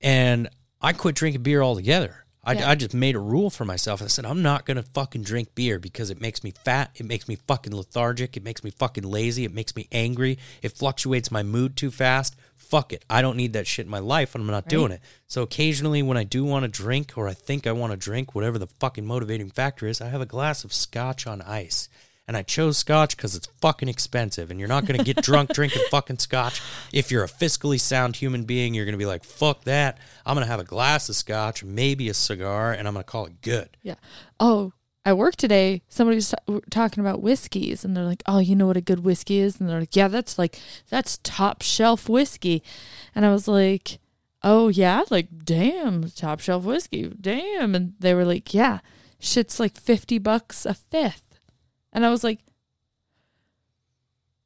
[0.00, 0.48] and
[0.80, 2.24] I quit drinking beer altogether.
[2.44, 2.70] I, Yeah.
[2.70, 4.02] I just made a rule for myself.
[4.02, 6.90] I said, I'm not going to fucking drink beer because it makes me fat.
[6.96, 8.36] It makes me fucking lethargic.
[8.36, 9.44] It makes me fucking lazy.
[9.44, 10.38] It makes me angry.
[10.60, 12.34] It fluctuates my mood too fast.
[12.62, 13.04] Fuck it.
[13.10, 15.00] I don't need that shit in my life and I'm not doing it.
[15.26, 18.34] So occasionally when I do want to drink or I think I want to drink,
[18.34, 21.88] whatever the fucking motivating factor is, I have a glass of scotch on ice.
[22.28, 24.50] And I chose scotch because it's fucking expensive.
[24.50, 26.62] And you're not going to get drunk drinking fucking scotch.
[26.92, 29.98] If you're a fiscally sound human being, you're going to be like, fuck that.
[30.24, 33.10] I'm going to have a glass of scotch, maybe a cigar, and I'm going to
[33.10, 33.76] call it good.
[33.82, 33.96] Yeah.
[34.38, 34.72] Oh,
[35.04, 38.66] at work today, somebody was ta- talking about whiskeys, and they're like, "Oh, you know
[38.66, 42.62] what a good whiskey is?" And they're like, "Yeah, that's like that's top shelf whiskey."
[43.14, 43.98] And I was like,
[44.42, 48.78] "Oh yeah, like damn, top shelf whiskey, damn." And they were like, "Yeah,
[49.18, 51.40] shit's like fifty bucks a fifth.
[51.92, 52.38] And I was like,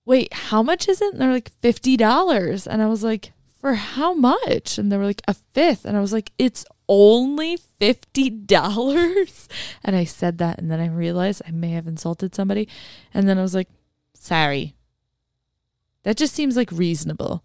[0.06, 3.74] "Wait, how much is it?" And they're like, fifty dollars." And I was like, "For
[3.74, 5.84] how much?" And they were like, "A fifth.
[5.84, 9.48] And I was like, "It's only fifty dollars."
[9.84, 12.68] And I said that, and then I realized I may have insulted somebody,
[13.14, 13.68] and then I was like,
[14.14, 14.74] "Sorry."
[16.04, 17.42] That just seems like reasonable.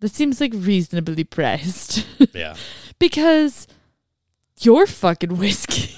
[0.00, 2.56] That seems like reasonably priced Yeah.
[2.98, 3.66] because
[4.60, 5.94] your fucking whiskey,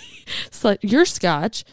[0.82, 1.64] your scotch,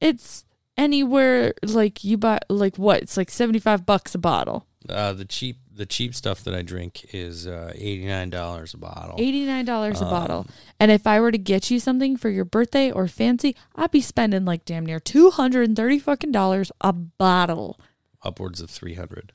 [0.00, 0.44] it's
[0.76, 3.02] anywhere like you buy like what?
[3.02, 6.62] It's like seventy five bucks a bottle, Uh, the cheap the cheap stuff that I
[6.62, 9.16] drink is uh, $89 a bottle.
[9.18, 10.46] eighty nine dollars a Um, bottle.
[10.78, 14.00] And if I were to get you something for your birthday or fancy, I'd be
[14.00, 17.80] spending like damn near two hundred and thirty fucking dollars a bottle.
[18.22, 19.32] Upwards of 300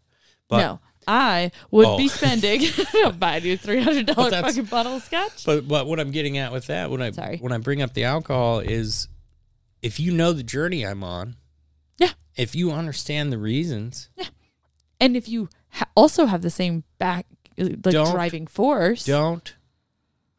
[0.47, 1.97] But no, I would Oh.
[1.97, 2.61] be spending
[3.19, 5.43] buying you three hundred dollar fucking bottle of scotch.
[5.45, 7.39] But but what I'm getting at with that when I Sorry.
[7.39, 9.09] when I bring up the alcohol is
[9.81, 11.35] if you know the journey I'm on,
[11.97, 12.11] Yeah.
[12.37, 14.27] if you understand the reasons, yeah.
[14.99, 17.25] And if you ha- also have the same back
[17.57, 19.55] like Don't- driving force, don't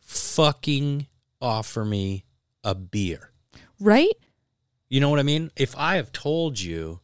[0.00, 1.06] fucking
[1.40, 2.24] offer me
[2.64, 3.30] a beer.
[3.80, 4.12] right?
[4.88, 5.50] You know what I mean?
[5.56, 7.00] If I have told you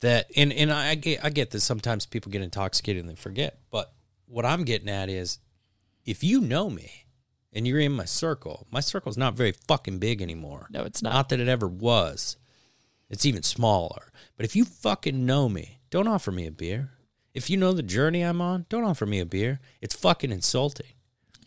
[0.00, 3.58] that, and and I get I get that sometimes people get intoxicated and they forget,
[3.70, 3.92] but
[4.26, 5.38] what I'm getting at is,
[6.04, 7.06] if you know me
[7.52, 10.68] and you're in my circle, my circle's not very fucking big anymore.
[10.70, 11.12] No, it's not.
[11.12, 12.36] Not that it ever was.
[13.10, 14.12] It's even smaller.
[14.36, 16.90] But if you fucking know me, don't offer me a beer.
[17.38, 19.60] If you know the journey I'm on, don't offer me a beer.
[19.80, 20.92] It's fucking insulting.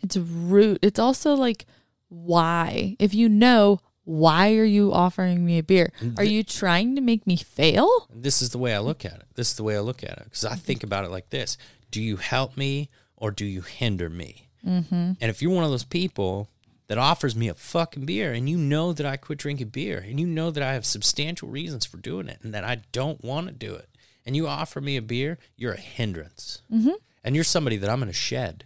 [0.01, 0.79] It's rude.
[0.81, 1.65] It's also like
[2.07, 2.95] why?
[2.97, 5.91] If you know Why are you offering me a beer?
[6.17, 7.89] Are you trying to make me fail?
[8.13, 9.25] This is the way I look at it.
[9.35, 11.57] This is the way I look at it because I think about it like this:
[11.91, 14.49] Do you help me or do you hinder me?
[14.65, 14.93] Mm-hmm.
[15.21, 16.49] And if you're one of those people
[16.87, 20.19] that offers me a fucking beer, and you know that I quit drinking beer, and
[20.19, 23.47] you know that I have substantial reasons for doing it, and that I don't want
[23.47, 23.87] to do it,
[24.25, 26.91] and you offer me a beer, you're a hindrance, mm-hmm.
[27.23, 28.65] and you're somebody that I'm going to shed,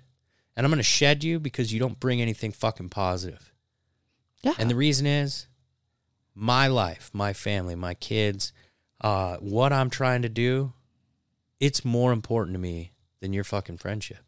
[0.56, 3.54] and I'm going to shed you because you don't bring anything fucking positive.
[4.44, 4.54] Yeah.
[4.60, 5.48] And the reason is
[6.36, 8.54] my life, my family, my kids,
[9.02, 10.74] uh, what I'm trying to do,
[11.60, 12.92] it's more important to me
[13.22, 14.25] than your fucking friendship.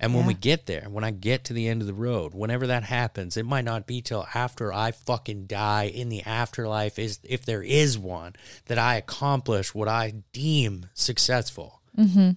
[0.00, 0.28] And when Yeah.
[0.28, 3.36] we get there, when I get to the end of the road, whenever that happens,
[3.36, 7.62] it might not be till after I fucking die in the afterlife, is if there
[7.62, 8.34] is one,
[8.66, 11.80] that I accomplish what I deem successful.
[11.96, 12.32] mm-hmm.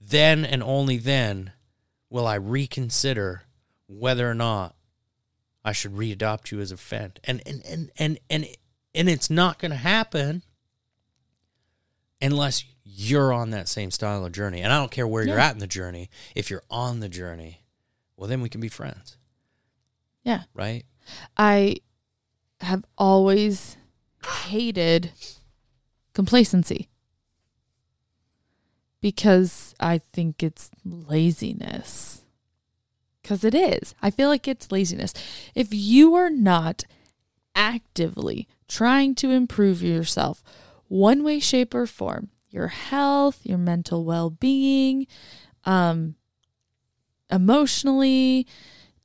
[0.00, 1.52] Then and only then
[2.10, 3.42] will I reconsider
[3.88, 4.76] whether or not
[5.64, 7.18] I should readopt you as a friend.
[7.24, 8.46] And and and and and,
[8.94, 10.42] and it's not going to happen
[12.20, 14.60] unless you're on that same style of journey.
[14.62, 16.08] And I don't care where you're at in the journey.
[16.36, 17.62] If you're on the journey,
[18.16, 19.16] well then we can be friends,
[20.24, 20.44] Yeah.
[20.54, 20.84] right?
[21.36, 21.76] I
[22.60, 23.76] have always
[24.46, 25.10] hated
[26.14, 26.88] complacency
[29.00, 32.22] because I think it's laziness.
[33.22, 33.94] Because it is.
[34.00, 35.12] I feel like it's laziness.
[35.54, 36.84] If you are not
[37.56, 40.42] actively trying to improve yourself,
[40.88, 45.06] one way, shape, or form, your health, your mental well being,
[45.64, 46.16] um,
[47.30, 48.46] emotionally,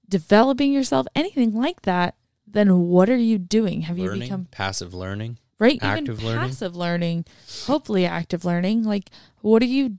[0.07, 2.15] developing yourself, anything like that,
[2.47, 3.81] then what are you doing?
[3.81, 5.37] Have you become passive learning.
[5.59, 5.79] right?
[5.81, 6.49] active Even learning?
[6.49, 7.25] passive learning,
[7.65, 8.83] hopefully active learning.
[8.83, 9.09] Like,
[9.41, 9.97] what are you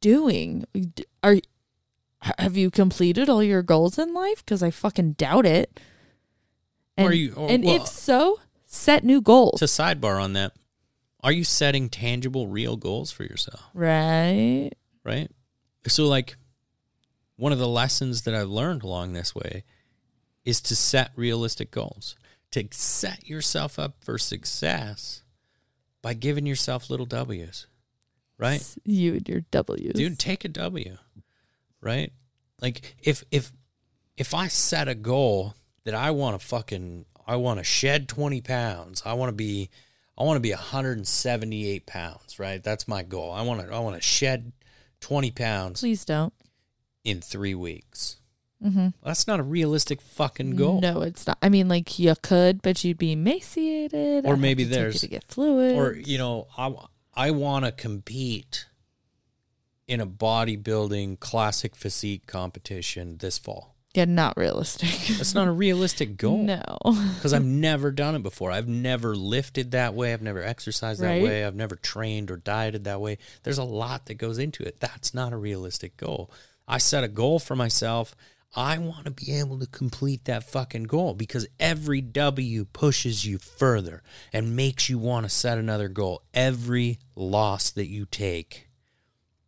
[0.00, 0.64] doing?
[1.22, 1.36] Are
[2.38, 4.44] have you completed all your goals in life?
[4.44, 5.80] Because I fucking doubt it.
[6.96, 9.60] And, you- or- and well- if so, set new goals.
[9.60, 10.52] To sidebar on that,
[11.22, 13.64] are you setting tangible, real goals for yourself?
[13.74, 14.70] right?
[15.04, 15.30] right?
[15.86, 16.36] So, like,
[17.36, 19.64] one of the lessons that I've learned along this way
[20.44, 22.16] is to set realistic goals,
[22.50, 25.22] to set yourself up for success
[26.02, 27.66] by giving yourself little W's,
[28.38, 28.62] right?
[28.84, 30.96] You and your W's, Dude, take a W,
[31.80, 32.12] right?
[32.60, 33.52] Like, if if
[34.16, 35.54] if I set a goal
[35.84, 39.70] that I want to fucking, I want to shed twenty pounds, I want to be,
[40.20, 42.62] I want to be hundred and seventy eight pounds, right?
[42.62, 43.32] That's my goal.
[43.32, 44.52] I want to, I want to shed
[45.00, 46.34] twenty pounds Please don't.
[47.02, 48.16] in three weeks.
[48.62, 48.88] Mm-hmm.
[49.02, 50.82] That's not a realistic fucking goal.
[50.82, 51.38] No, it's not.
[51.40, 54.26] I mean, like you could, but you'd be emaciated.
[54.26, 55.74] Or I'd maybe to take you there's- to get fluid.
[55.76, 56.74] Or you know, I
[57.14, 58.66] I want to compete
[59.88, 63.74] in a bodybuilding classic physique competition this fall.
[63.94, 64.88] Yeah, not realistic.
[65.16, 66.38] That's not a realistic goal.
[66.44, 66.76] No.
[67.16, 68.50] because I've never done it before.
[68.50, 70.12] I've never lifted that way.
[70.12, 71.22] I've never exercised that Right.
[71.22, 71.44] way.
[71.44, 73.18] I've never trained or dieted that way.
[73.42, 74.80] There's a lot that goes into it.
[74.80, 76.30] That's not a realistic goal.
[76.68, 78.14] I set a goal for myself.
[78.56, 83.38] I want to be able to complete that fucking goal because every W pushes you
[83.38, 86.22] further and makes you want to set another goal.
[86.34, 88.68] Every loss that you take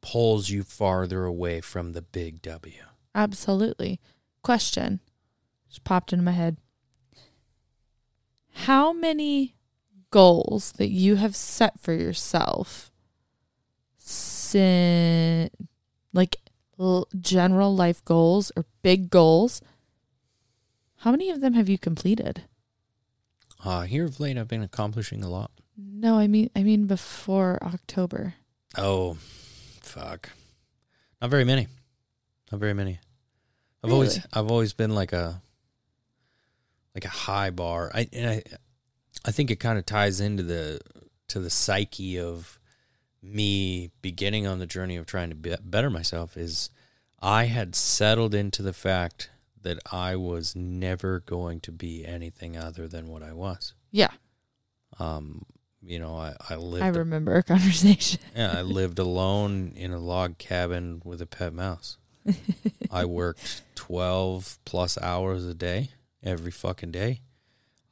[0.00, 2.83] pulls you farther away from the big W.
[3.14, 4.00] Absolutely.
[4.42, 5.00] Question
[5.68, 6.59] just popped into my head.
[8.52, 9.55] How many
[10.11, 12.90] goals that you have set for yourself,
[13.96, 15.48] sin,
[16.12, 16.37] like
[16.78, 19.62] l- general life goals or big goals,
[20.98, 22.42] how many of them have you completed?
[23.64, 25.50] Uh, here of late, I've been accomplishing a lot.
[25.76, 28.35] No, I mean, I mean before October.
[28.76, 29.16] Oh,
[29.81, 30.31] fuck.
[31.20, 31.68] Not very many.
[32.50, 32.98] Not very many.
[33.85, 35.42] I've always I've always been like a
[36.95, 37.91] like a high bar.
[37.95, 38.43] I and I
[39.24, 40.80] I think it kind of ties into the
[41.28, 42.59] to the psyche of
[43.22, 46.70] me beginning on the journey of trying to be, better myself is
[47.20, 49.30] I had settled into the fact
[49.62, 53.74] that I was never going to be anything other than what I was.
[53.93, 54.11] Yeah,
[54.99, 55.45] Um,
[55.80, 58.20] you know, I I lived I remember a conversation.
[58.35, 61.99] yeah, I lived alone in a log cabin with a pet mouse.
[62.91, 65.91] I worked 12 plus hours a day
[66.23, 67.20] every fucking day.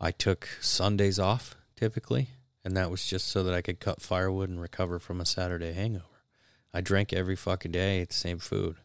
[0.00, 2.30] I took Sundays off typically,
[2.64, 5.72] and that was just so that I could cut firewood and recover from a Saturday
[5.72, 6.04] hangover.
[6.72, 8.76] I drank every fucking day, the same food.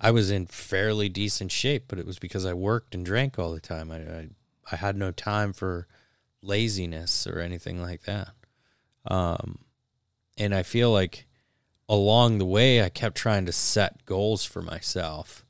[0.00, 3.52] I was in fairly decent shape, but it was because I worked and drank all
[3.52, 3.90] the time.
[3.92, 4.28] I, I,
[4.72, 5.86] I had no time for
[6.42, 8.30] laziness or anything like that.
[9.04, 9.60] Um,
[10.36, 11.26] and I feel like
[11.92, 15.44] along the way, I kept trying to set goals for myself.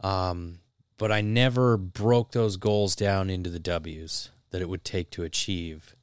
[0.00, 0.60] Um,
[0.98, 5.22] but I never broke those goals down into the W's that it would take to
[5.24, 5.94] achieve.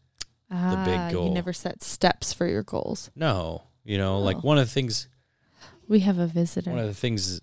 [0.51, 1.27] ah, big goal.
[1.27, 3.09] You never set steps for your goals.
[3.15, 4.41] No, you know, like Oh.
[4.41, 5.07] one of the things
[5.87, 6.71] We have a visitor.
[6.71, 7.39] one of the things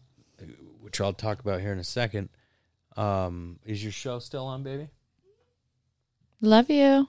[0.80, 2.28] which I'll talk about here in a second
[2.96, 4.88] um is your show still on baby?
[6.40, 7.08] Love you.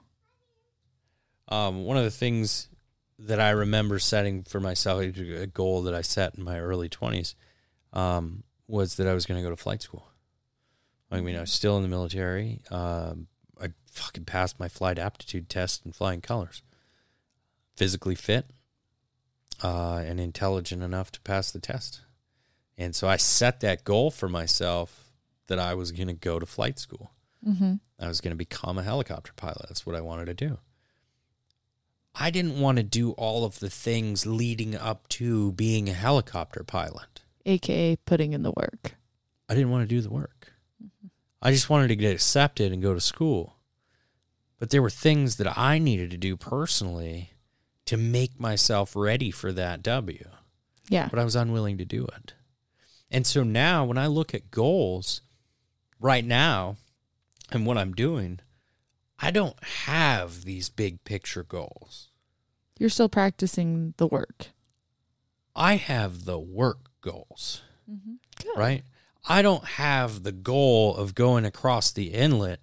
[1.47, 2.69] Um one of the things
[3.23, 7.35] that I remember setting for myself a goal that I set in my early 20s
[7.91, 10.07] um was that I was going to go to flight school.
[11.11, 12.61] I mean, I was still in the military.
[12.71, 13.27] Um
[13.61, 16.63] I fucking passed my flight aptitude test in flying colors.
[17.75, 18.51] Physically fit,
[19.63, 22.01] uh, and intelligent enough to pass the test.
[22.77, 25.11] And so I set that goal for myself
[25.47, 27.11] that I was going to go to flight school.
[27.47, 27.75] Mm-hmm.
[27.99, 29.65] I was going to become a helicopter pilot.
[29.67, 30.59] That's what I wanted to do.
[32.15, 36.63] I didn't want to do all of the things leading up to being a helicopter
[36.63, 37.21] pilot.
[37.45, 38.95] AKA putting in the work.
[39.49, 40.53] I didn't want to do the work.
[41.41, 43.57] I just wanted to get accepted and go to school.
[44.59, 47.31] But there were things that I needed to do personally
[47.85, 50.29] to make myself ready for that W.
[50.89, 51.07] Yeah.
[51.09, 52.33] but I was unwilling to do it.
[53.09, 55.21] And so now when I look at goals
[55.99, 56.77] right now
[57.51, 58.39] and what I'm doing,
[59.23, 62.09] I don't have these big picture goals.
[62.77, 64.47] You're still practicing the work.
[65.55, 68.15] I have the work goals, mm-hmm.
[68.41, 68.57] Good.
[68.57, 68.83] right?
[69.25, 72.59] I don't have the goal of going across the inlet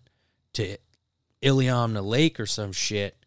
[0.52, 0.76] to
[1.42, 3.24] Iliamna Lake or some shit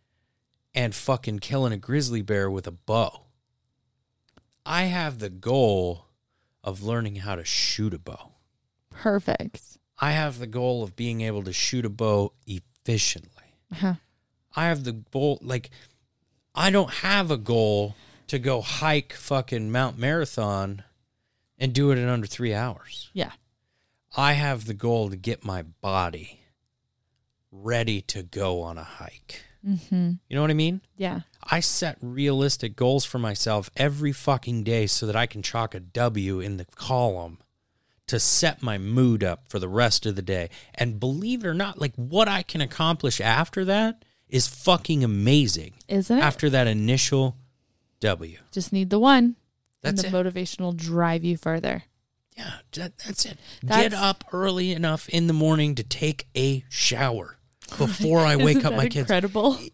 [0.75, 3.21] and fucking killing a grizzly bear with a bow.
[4.63, 6.05] I have the goal
[6.63, 8.33] of learning how to shoot a bow.
[8.91, 9.79] Perfect.
[9.97, 12.33] I have the goal of being able to shoot a bow
[12.83, 13.29] efficiently.
[13.71, 13.95] Uh-huh.
[14.55, 15.69] I have the goal, like,
[16.53, 17.95] I don't have a goal
[18.27, 20.83] to go hike fucking Mount Marathon
[21.57, 23.09] and do it in under three hours.
[23.13, 23.31] Yeah.
[24.15, 26.41] I have the goal to get my body
[27.51, 29.43] ready to go on a hike.
[29.65, 30.11] Mm-hmm.
[30.27, 30.81] You know what I mean?
[30.97, 31.21] Yeah.
[31.43, 35.79] I set realistic goals for myself every fucking day so that I can chalk a
[35.79, 37.39] W in the column
[38.07, 40.49] to set my mood up for the rest of the day.
[40.75, 45.73] And believe it or not, like what I can accomplish after that is fucking amazing.
[45.87, 46.21] Isn't it?
[46.21, 47.37] After that initial
[48.01, 48.37] W.
[48.51, 49.35] Just need the one.
[49.81, 50.11] That's and it.
[50.11, 51.83] the motivation will drive you further.
[52.37, 53.37] Yeah, that, that's it.
[53.61, 57.37] That's- Get up early enough in the morning to take a shower
[57.77, 58.97] before I wake up my kids.
[59.09, 59.59] Incredible.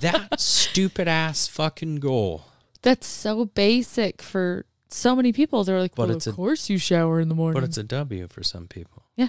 [0.00, 2.44] That stupid ass fucking goal.
[2.80, 4.64] That's so basic for
[4.94, 5.64] so many people.
[5.64, 7.60] They're like, But well, it's of a- course you shower in the morning.
[7.60, 9.04] But it's a W for some people.
[9.16, 9.28] Yeah.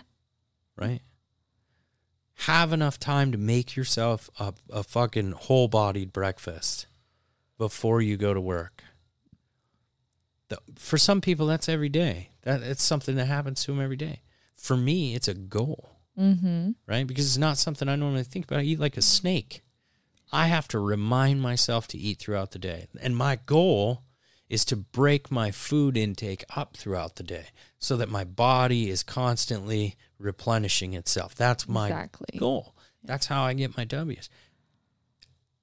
[0.75, 1.01] Right?
[2.45, 6.87] Have enough time to make yourself a, a fucking whole bodied breakfast
[7.57, 8.83] before you go to work.
[10.49, 12.29] The, for some people, that's every day.
[12.41, 14.21] That It's something that happens to them every day.
[14.55, 16.71] For me, it's a goal, mm-hmm.
[16.87, 17.05] right?
[17.05, 18.59] Because it's not something I normally think about.
[18.59, 19.61] I eat like a snake.
[20.31, 22.87] I have to remind myself to eat throughout the day.
[23.01, 24.03] And my goal
[24.51, 27.45] is to break my food intake up throughout the day
[27.79, 31.33] so that my body is constantly replenishing itself.
[31.33, 32.37] That's my Exactly.
[32.37, 32.75] goal.
[33.01, 34.29] That's how I get my W's.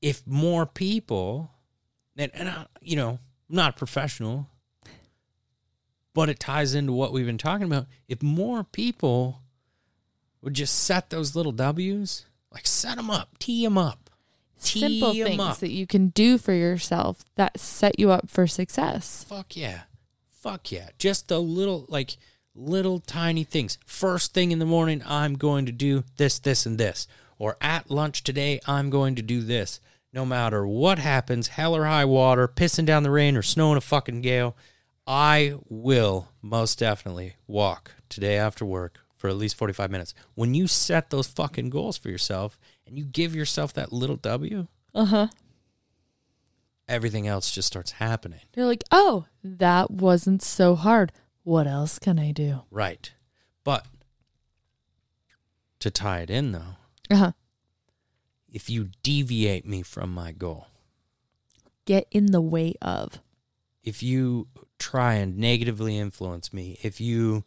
[0.01, 1.51] If more people,
[2.17, 3.11] and, and I, you know,
[3.51, 4.49] I'm not professional,
[6.15, 7.89] but it ties into what we've been talking about.
[8.09, 9.43] If more people
[10.41, 14.08] would just set those little W's, like set them up, tee them up,
[14.59, 15.59] Simple tee 'em things up.
[15.59, 19.25] that you can do for yourself that set you up for success.
[19.29, 19.83] Fuck yeah.
[20.31, 20.91] Fuck yeah.
[20.99, 22.17] Just the little, like,
[22.55, 23.79] little tiny things.
[23.85, 27.07] First thing in the morning, I'm going to do this, this, and this.
[27.39, 29.81] Or at lunch today, I'm going to do this.
[30.13, 33.79] No matter what happens, hell or high water, pissing down the rain, or snow in
[33.79, 34.57] a fucking gale,
[35.07, 40.15] I will most definitely walk today after work for at least 45 minutes.
[40.35, 44.69] When you set those fucking goals for yourself and you give yourself that little W,
[44.95, 45.29] Uh huh.
[46.89, 48.41] everything else just starts happening.
[48.57, 51.13] You're like, oh, that wasn't so hard.
[51.43, 52.63] What else can I do?
[52.71, 53.13] Right.
[53.65, 53.85] But
[55.81, 56.77] to tie it in, though,
[57.11, 57.33] Uh huh.
[58.53, 60.67] if you deviate me from my goal,
[61.85, 63.21] Get in the way of.
[63.83, 64.49] if you
[64.79, 67.45] try and negatively influence me, if you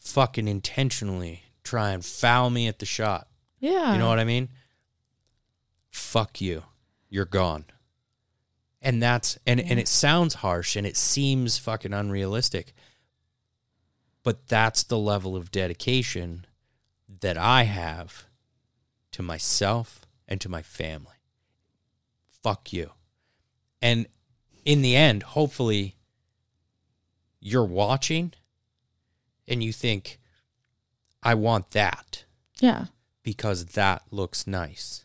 [0.00, 3.28] fucking intentionally try and foul me at the shot,
[3.60, 3.92] Yeah.
[3.92, 4.48] you know what I mean?
[5.90, 6.62] Fuck you.
[7.08, 7.64] You're gone.
[8.80, 12.72] And that's and and it sounds harsh and it seems fucking unrealistic.
[14.22, 16.46] But that's the level of dedication
[17.20, 18.26] that I have
[19.12, 21.16] to myself and to my family.
[22.42, 22.92] Fuck you.
[23.82, 24.06] And
[24.64, 25.96] in the end, hopefully
[27.40, 28.32] you're watching
[29.48, 30.18] and you think
[31.22, 32.24] I want that
[32.60, 32.86] Yeah.
[33.22, 35.04] because that looks nice.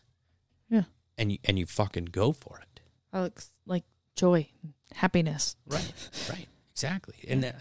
[0.68, 0.84] Yeah.
[1.18, 2.80] And you, and you fucking go for it.
[3.12, 3.84] That looks like
[4.16, 4.48] joy,
[4.94, 5.56] happiness.
[5.66, 5.92] Right.
[6.30, 6.46] right.
[6.72, 7.14] Exactly.
[7.28, 7.52] And uh,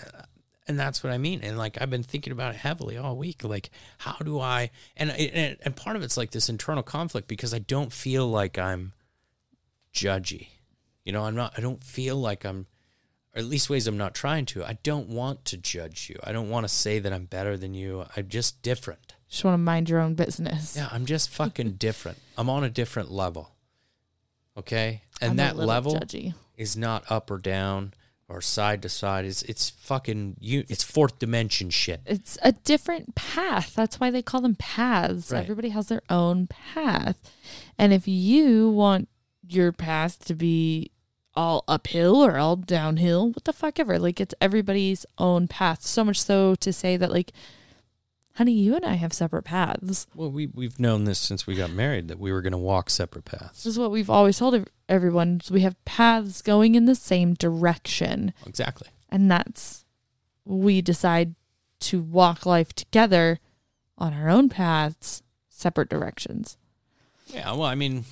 [0.68, 1.42] and that's what I mean.
[1.44, 3.44] And like I've been thinking about it heavily all week.
[3.44, 3.70] Like
[4.00, 7.60] how do I and and, and part of it's like this internal conflict because I
[7.60, 8.94] don't feel like I'm
[9.94, 10.48] judgy.
[11.06, 12.66] You know, I'm not I don't feel like I'm
[13.36, 14.64] or at least ways I'm not trying to.
[14.64, 16.20] I don't want to judge you.
[16.24, 18.06] I don't want to say that I'm better than you.
[18.16, 19.16] I'm just different.
[19.28, 20.76] Just want to mind your own business.
[20.78, 22.20] Yeah, I'm just fucking different.
[22.38, 23.52] I'm on a different level.
[24.56, 25.02] Okay?
[25.20, 26.36] And I'm that level judgy.
[26.58, 27.94] is not up or down
[28.30, 29.26] or side to side.
[29.26, 32.02] It's it's fucking you it's fourth dimension shit.
[32.06, 33.74] It's a different path.
[33.74, 35.32] That's why they call them paths.
[35.32, 35.42] Right.
[35.42, 37.32] Everybody has their own path.
[37.78, 39.10] And if you want
[39.48, 40.92] your path to be
[41.36, 43.98] all uphill or all downhill, what the fuck ever.
[44.00, 45.84] Like it's everybody's own path.
[45.84, 47.32] So much so to say that like
[48.36, 50.08] honey, you and I have separate paths.
[50.16, 52.90] Well, we we've known this since we got married that we were going to walk
[52.90, 53.64] separate paths.
[53.64, 55.42] This is what we've always told ev- everyone.
[55.50, 58.34] We have paths going in the same direction.
[58.46, 58.90] Exactly.
[59.10, 59.86] And that's
[60.46, 61.36] we decide
[61.82, 63.40] to walk life together
[63.98, 66.58] on our own paths, separate directions.
[67.28, 68.06] Yeah, well, I mean,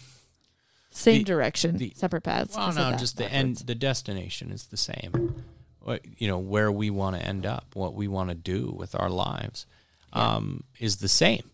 [0.92, 2.56] Same The- direction, the- separate paths.
[2.56, 5.44] I well, no, just the end the destination is the same.
[5.80, 8.94] What, you know, where we want to end up, what we want to do with
[8.96, 9.66] our lives
[10.14, 11.50] um is the same.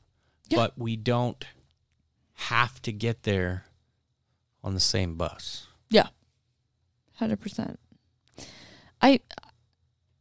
[0.50, 0.58] Yeah.
[0.58, 1.46] But we don't
[2.34, 3.66] have to get there
[4.64, 5.68] on the same bus.
[5.90, 6.08] Yeah.
[7.22, 7.78] 100%.
[9.02, 9.20] I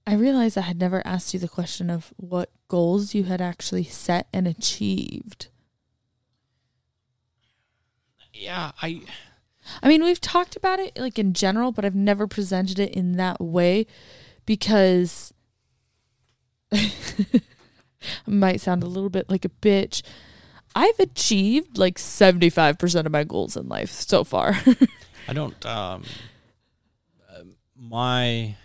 [0.06, 3.84] I realized I had never asked you the question of what goals you had actually
[3.84, 5.48] set and achieved.
[8.38, 9.02] Yeah, I
[9.82, 13.12] I mean, we've talked about it like in general, but I've never presented it in
[13.12, 13.86] that way
[14.44, 15.32] because
[16.72, 17.40] I
[18.26, 20.02] might sound a little bit like a bitch.
[20.74, 24.58] I've achieved like 75% of my goals in life so far.
[25.28, 25.64] I don't.
[25.66, 26.04] Um,
[27.78, 28.56] my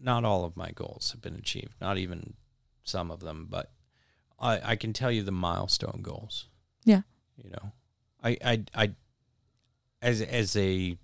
[0.00, 1.74] not all of my goals have been achieved.
[1.80, 2.34] Not even
[2.84, 3.70] some of them, but
[4.44, 6.48] I, I can tell you the milestone goals.
[6.84, 7.02] Yeah.
[7.36, 7.72] You know,
[8.22, 8.90] I, I, I,
[10.02, 10.96] as as a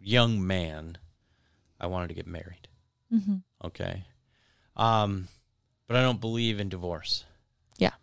[0.00, 0.98] young man,
[1.80, 2.68] I wanted to get married.
[3.12, 3.36] mm-hmm.
[3.64, 4.04] Okay.
[4.76, 5.28] Um,
[5.88, 7.24] but I don't believe in divorce.
[7.78, 7.94] Yeah.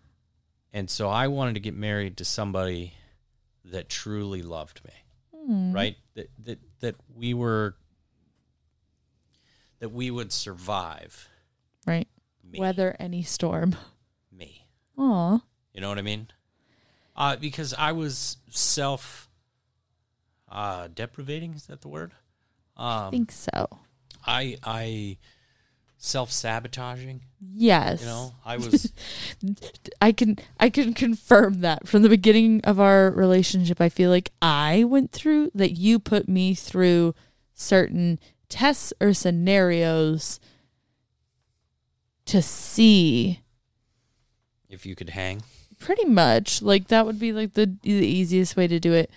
[0.73, 2.93] And so I wanted to get married to somebody
[3.65, 4.91] that truly loved me
[5.73, 5.97] right?
[6.15, 7.75] That that that we were
[9.79, 11.27] that we would survive
[11.85, 12.07] Right.
[12.43, 13.75] me, Weather any storm.
[15.73, 16.27] You know what I mean?
[17.15, 19.29] Uh, because I was self
[20.49, 21.53] uh, deprivating.
[21.53, 22.11] Is that the word?
[22.77, 23.67] I Um, think so.
[24.25, 25.17] I I
[25.97, 27.21] self sabotaging.
[27.39, 28.01] Yes.
[28.01, 28.91] You know, I was
[30.01, 33.81] I can I can confirm that from the beginning of our relationship.
[33.81, 37.15] I feel like I went through that you put me through
[37.53, 40.39] certain tests or scenarios
[42.25, 43.41] to see
[44.71, 45.43] if you could hang.
[45.79, 49.11] pretty much like that would be like the the easiest way to do it.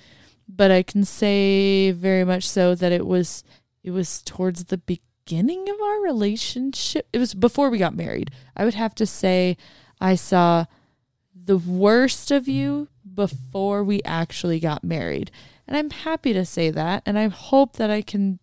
[0.48, 3.44] But I can say very much so that it was
[3.82, 7.06] it was towards the beginning of our relationship.
[7.12, 8.30] It was before we got married.
[8.56, 9.56] I would have to say
[10.00, 10.66] I saw
[11.34, 15.30] the worst of you before we actually got married.
[15.66, 18.38] And I'm happy to say that and I hope that I can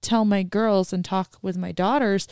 [0.00, 2.28] tell my girls and talk with my daughters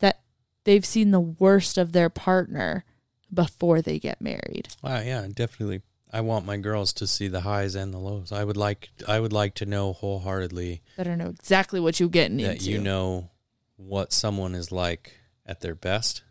[0.00, 0.20] that
[0.64, 2.84] they've seen the worst of their partner
[3.32, 4.68] before they get married.
[4.82, 5.82] Wow, yeah, definitely.
[6.12, 8.32] I want my girls to see the highs and the lows.
[8.32, 12.36] I would like I would like to know wholeheartedly Better know exactly what you're getting
[12.38, 12.70] that into.
[12.70, 13.30] you know
[13.76, 16.22] what someone is like at their best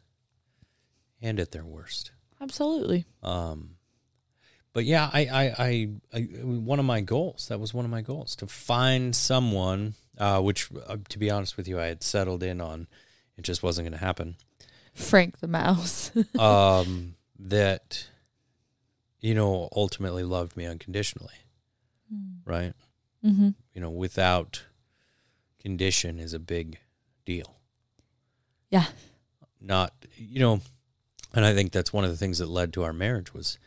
[1.21, 2.11] and at their worst.
[2.39, 3.05] Absolutely.
[3.23, 3.77] Um,
[4.73, 8.01] but yeah, I, I, I, I, one of my goals, that was one of my
[8.01, 12.41] goals to find someone, uh, which uh, to be honest with you, I had settled
[12.41, 12.87] in on,
[13.37, 14.37] it just wasn't going to happen.
[14.93, 16.11] Frank the mouse.
[16.39, 18.07] Um, that,
[19.19, 21.33] you know, ultimately loved me unconditionally.
[22.45, 22.73] Right.
[23.25, 23.49] mm-hmm.
[23.73, 24.63] You know, without
[25.59, 26.79] condition is a big
[27.25, 27.55] deal.
[28.69, 28.85] Yeah.
[29.59, 30.61] not you know
[31.33, 33.59] and i think that's one of the things that led to our marriage was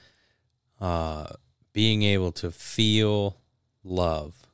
[0.80, 1.26] uh
[1.74, 3.36] being able to feel
[3.84, 4.46] love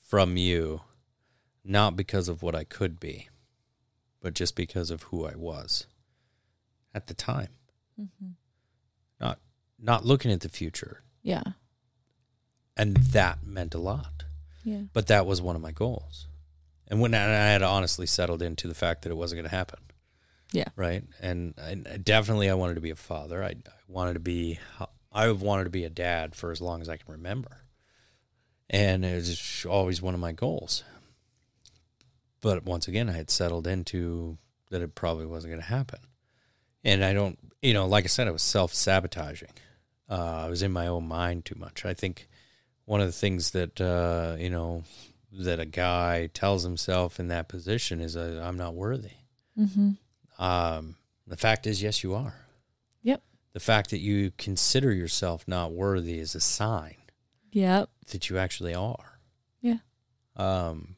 [0.00, 0.80] from you
[1.64, 3.28] not because of what i could be
[4.24, 5.86] but just because of who i was
[6.94, 7.48] at the time
[8.00, 8.30] Mm-hmm.
[9.20, 9.38] not
[9.78, 11.42] not looking at the future Yeah.
[12.76, 14.24] and that meant a lot
[14.64, 14.82] Yeah.
[14.92, 16.26] but that was one of my goals
[16.88, 19.56] and when I I had honestly settled into the fact that it wasn't going to
[19.56, 19.78] happen
[20.52, 20.68] Yeah.
[20.76, 21.04] Right.
[21.20, 23.42] And, and definitely, I wanted to be a father.
[23.42, 23.54] I, I
[23.88, 24.58] wanted to be.
[25.12, 27.64] I've wanted to be a dad for as long as I can remember,
[28.70, 30.84] and it was always one of my goals.
[32.44, 34.36] But once again, I had settled into
[34.68, 36.00] that it probably wasn't going to happen,
[36.84, 37.38] and I don't.
[37.62, 39.48] You know, like I said, I was self sabotaging.
[40.10, 41.86] Uh, I was in my own mind too much.
[41.86, 42.28] I think
[42.84, 44.84] one of the things that uh, you know
[45.32, 49.16] that a guy tells himself in that position is, uh, "I'm not worthy."
[49.58, 49.92] Mm-hmm.
[50.44, 52.34] Um, the fact is, yes, you are.
[53.04, 53.22] Yep.
[53.54, 56.96] The fact that you consider yourself not worthy is a sign
[57.52, 57.88] Yep.
[58.10, 59.18] that you actually are.
[59.62, 59.78] Yeah.
[60.36, 60.93] Um,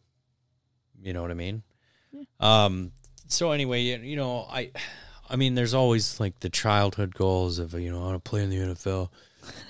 [1.07, 1.62] you know what I mean?
[2.40, 2.90] Um,
[3.28, 4.72] so anyway, you, you know, I,
[5.30, 8.42] I mean, there's always like the childhood goals of, you know, I want to play
[8.42, 9.09] in the NFL.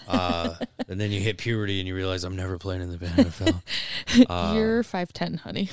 [0.09, 0.55] Uh,
[0.89, 3.61] and then you hit puberty and you realize I'm never playing in the NFL.
[4.31, 5.69] Uh, You're five ten, honey.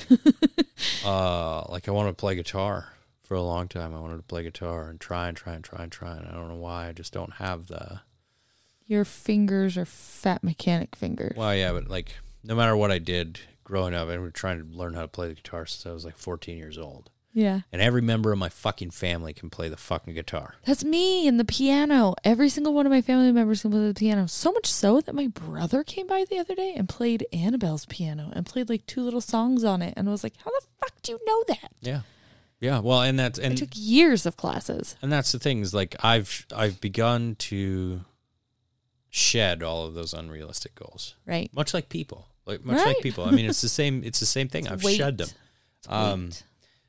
[1.06, 2.88] uh, like I wanted to play guitar
[3.22, 3.94] for a long time.
[3.94, 6.16] I wanted to play guitar and try and try and try and try.
[6.16, 6.88] And I don't know why.
[6.88, 8.00] I just don't have the,
[8.86, 11.34] Your fingers are fat mechanic fingers.
[11.34, 14.76] well, yeah, but like no matter what I did growing up, I was trying to
[14.76, 17.10] learn how to play the guitar since I was like 14 years old.
[17.32, 17.62] Yeah.
[17.72, 20.54] And every member of my fucking family can play the fucking guitar.
[20.64, 22.14] That's me and the piano.
[22.22, 24.28] Every single one of my family members can play the piano.
[24.28, 28.30] So much so that my brother came by the other day and played Annabelle's piano
[28.34, 29.94] and played like two little songs on it.
[29.96, 31.72] And I was like, how the fuck do you know that?
[31.80, 32.02] Yeah.
[32.60, 32.78] Yeah.
[32.78, 34.94] Well, and that's, and, took years of classes.
[35.02, 38.02] and that's the thing is like I've, I've begun to
[39.10, 41.50] shed all of those unrealistic goals, Right.
[41.54, 42.86] much like people, like much Right.
[42.88, 43.24] like people.
[43.24, 44.64] I mean, it's the same, it's the same thing.
[44.64, 44.96] It's I've weight.
[44.96, 45.28] shed them.
[45.88, 46.30] Um,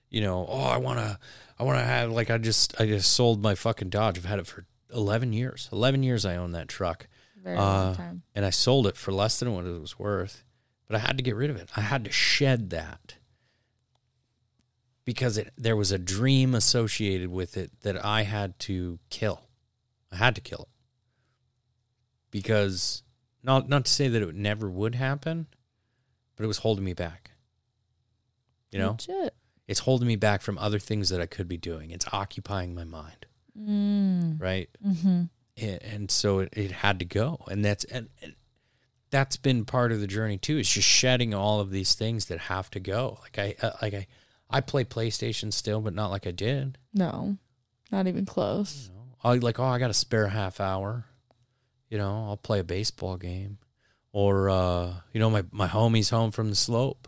[0.10, 1.20] you know, oh, I want to,
[1.60, 4.18] I want to have like I just, I just sold my fucking Dodge.
[4.18, 5.70] I've had it for eleven years.
[5.72, 7.08] Eleven years I own that truck,
[7.43, 8.22] Very uh, long time.
[8.34, 10.43] and I sold it for less than what it was worth.
[10.88, 11.70] But I had to get rid of it.
[11.76, 13.16] I had to shed that
[15.03, 19.41] because it there was a dream associated with it that I had to kill.
[20.12, 20.70] I had to kill it
[22.32, 23.03] because
[23.46, 25.48] not not to say that it never would happen,
[26.36, 27.32] but it was holding me back.
[28.72, 29.34] You know, Legit.
[29.68, 31.91] it's holding me back from other things that I could be doing.
[31.91, 33.26] It's occupying my mind,
[33.58, 34.41] Mm.
[34.41, 34.70] right?
[34.86, 35.24] Mm-hmm.
[35.58, 38.36] And, and so it, it had to go, and that's and, and
[39.12, 40.58] that's been part of the journey too.
[40.58, 43.20] It's just shedding all of these things that have to go.
[43.22, 44.08] Like I uh, like I
[44.50, 46.78] I play PlayStation still, but not like I did.
[46.93, 47.38] No,
[47.91, 48.89] not even close.
[48.91, 51.06] You know, I like oh I got a spare half hour.
[51.96, 53.58] You know, I'll play a baseball game,
[54.12, 57.08] or uh, you know my my homie's home from the slope.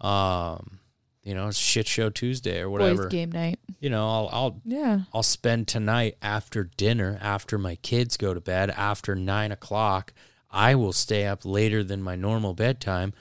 [0.00, 0.78] Um,
[1.24, 3.02] you know, it's shit show Tuesday or whatever.
[3.02, 3.58] Boys game night.
[3.80, 5.00] You know, I'll I'll Yeah.
[5.12, 10.12] I'll spend tonight after dinner, after my kids go to bed, after nine o'clock.
[10.52, 13.12] I will stay up later than my normal bedtime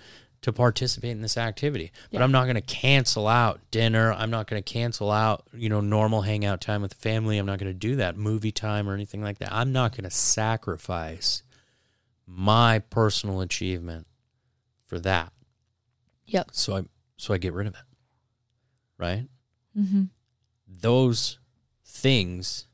[0.46, 1.92] to participate in this activity.
[2.12, 4.14] But I'm not going to cancel out dinner.
[4.14, 7.40] I'm not going to cancel out, you know, normal hangout time with the family.
[7.40, 9.52] I'm not going to do that movie time or anything like that.
[9.52, 11.42] I'm not going to sacrifice
[12.28, 14.06] my personal achievement
[14.86, 15.34] for that.
[16.28, 16.50] Yep.
[16.52, 16.84] So I
[17.18, 17.80] so I get rid of it.
[19.00, 19.28] Right?
[19.78, 20.04] Mm-hmm.
[20.70, 21.38] those
[21.86, 22.68] things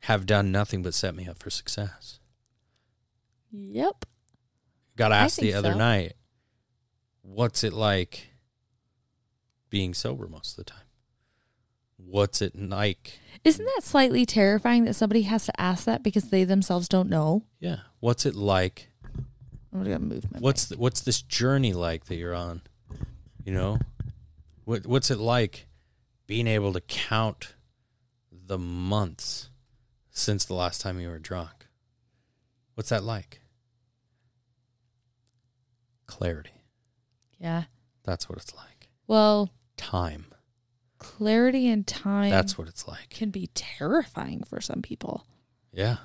[0.00, 2.18] have done nothing but set me up for success.
[3.50, 4.04] Yep.
[4.96, 5.78] Got asked the other so.
[5.78, 6.12] night,
[7.26, 8.28] what's it like
[9.68, 10.80] being sober most of the time?
[11.96, 13.18] What's it like?
[13.44, 17.44] Isn't that slightly terrifying that somebody has to ask that because they themselves don't know?
[17.58, 17.78] Yeah.
[18.00, 18.90] What's it like?
[19.72, 20.38] I'm gonna move my.
[20.38, 22.62] What's the, what's this journey like that you're on?
[23.44, 23.78] You know?
[24.64, 25.66] What what's it like
[26.26, 27.54] being able to count
[28.30, 29.50] the months
[30.10, 31.66] since the last time you were drunk?
[32.74, 33.40] What's that like?
[36.06, 36.55] Clarity.
[37.38, 37.64] Yeah.
[38.04, 38.88] That's what it's like.
[39.06, 40.26] Well, Time.
[40.98, 43.10] clarity and time That's what it's like.
[43.10, 45.26] can be terrifying for some people.
[45.72, 45.96] Yeah.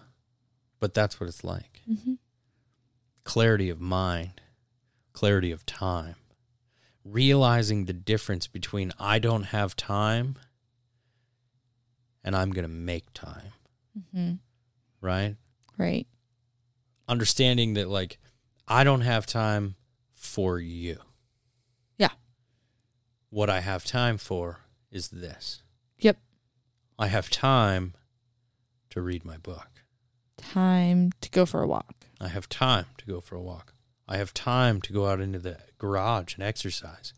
[0.79, 1.81] But that's what it's like.
[1.89, 2.13] Mm-hmm.
[3.23, 4.41] Clarity of mind,
[5.13, 6.15] clarity of time.
[7.03, 10.35] Realizing the difference between I don't have time
[12.23, 13.53] and I'm going to make time,
[13.97, 14.33] Mm-hmm.
[15.01, 15.35] right?
[15.77, 16.07] Right.
[17.07, 18.19] Understanding that, like,
[18.67, 19.75] I don't have time
[20.13, 20.97] for you.
[23.31, 24.59] What I have time for
[24.91, 25.63] is this
[25.99, 26.17] Yep.
[26.99, 27.93] I have time
[28.91, 29.69] to read my book.
[30.37, 31.95] Time to go for a walk.
[32.19, 33.73] I have time to go for a walk.
[34.07, 37.13] I have time to go out into the garage and exercise.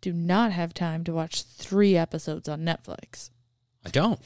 [0.00, 3.30] Do not have time to watch three episodes on Netflix.
[3.84, 4.18] I don't.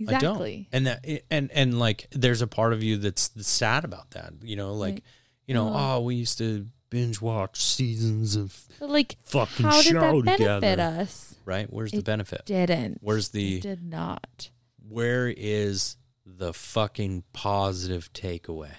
[0.00, 0.22] I don't.
[0.24, 0.68] Exactly.
[0.72, 4.32] And that and and like there's a part of you that's sad about that.
[4.42, 5.04] You know, like Right.
[5.46, 9.82] you know, Well- oh, we used to binge watch seasons of But like, fucking how
[9.82, 10.82] did show that benefit together.
[11.00, 11.34] us?
[11.44, 11.66] right.
[11.72, 12.42] Where's the It benefit?
[12.46, 12.98] Didn't.
[13.02, 14.50] Where's the It did not.
[14.88, 18.70] where is the fucking positive takeaway?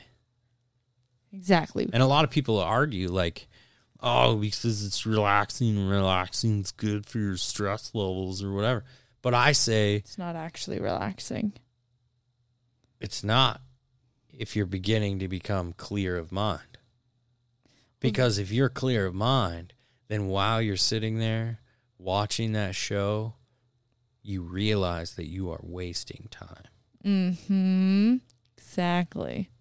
[1.34, 1.90] Exactly.
[1.92, 3.48] And a lot of people argue like,
[4.00, 8.86] oh, because it's relaxing, and relaxing, it's good for your stress levels or whatever.
[9.22, 11.54] But I say It's not actually relaxing.
[13.02, 13.62] it's not
[14.38, 16.75] if you're beginning to become clear of mind.
[18.06, 19.74] Because if you're clear of mind,
[20.08, 21.60] then while you're sitting there
[21.98, 23.36] watching that show,
[24.22, 26.64] you realize that you are wasting time.
[27.04, 28.16] Mm-hmm.
[28.58, 29.52] Exactly.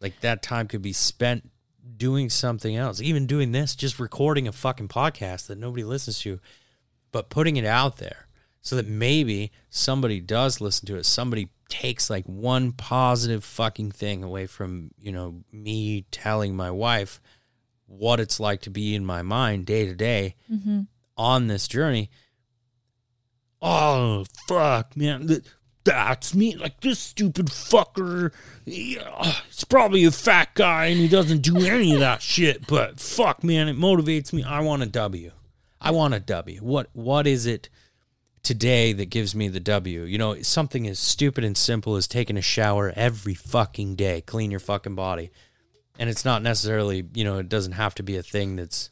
[0.00, 1.50] Like that time could be spent
[1.96, 6.40] doing something else, even doing this, just recording a fucking podcast that nobody listens to,
[7.12, 8.26] but putting it out there
[8.62, 11.04] so that maybe somebody does listen to it.
[11.06, 17.20] Somebody takes like one positive fucking thing away from, you know, me telling my wife
[17.90, 20.82] what it's like to be in my mind day to day mm-hmm.
[21.16, 22.08] on this journey.
[23.60, 25.42] Oh, fuck, man.
[25.84, 26.54] That's me.
[26.54, 28.32] Like this stupid fucker.
[28.64, 32.66] Yeah, it's probably a fat guy and he doesn't do any of that shit.
[32.66, 34.44] But fuck, man, it motivates me.
[34.44, 35.32] I want a W.
[35.80, 36.60] I want a W.
[36.60, 37.68] What What is it
[38.42, 40.02] today that gives me the W?
[40.02, 44.50] You know, something as stupid and simple as taking a shower every fucking day, clean
[44.50, 45.32] your fucking body.
[46.00, 48.90] And it's not necessarily, you know, it doesn't have to be a thing that's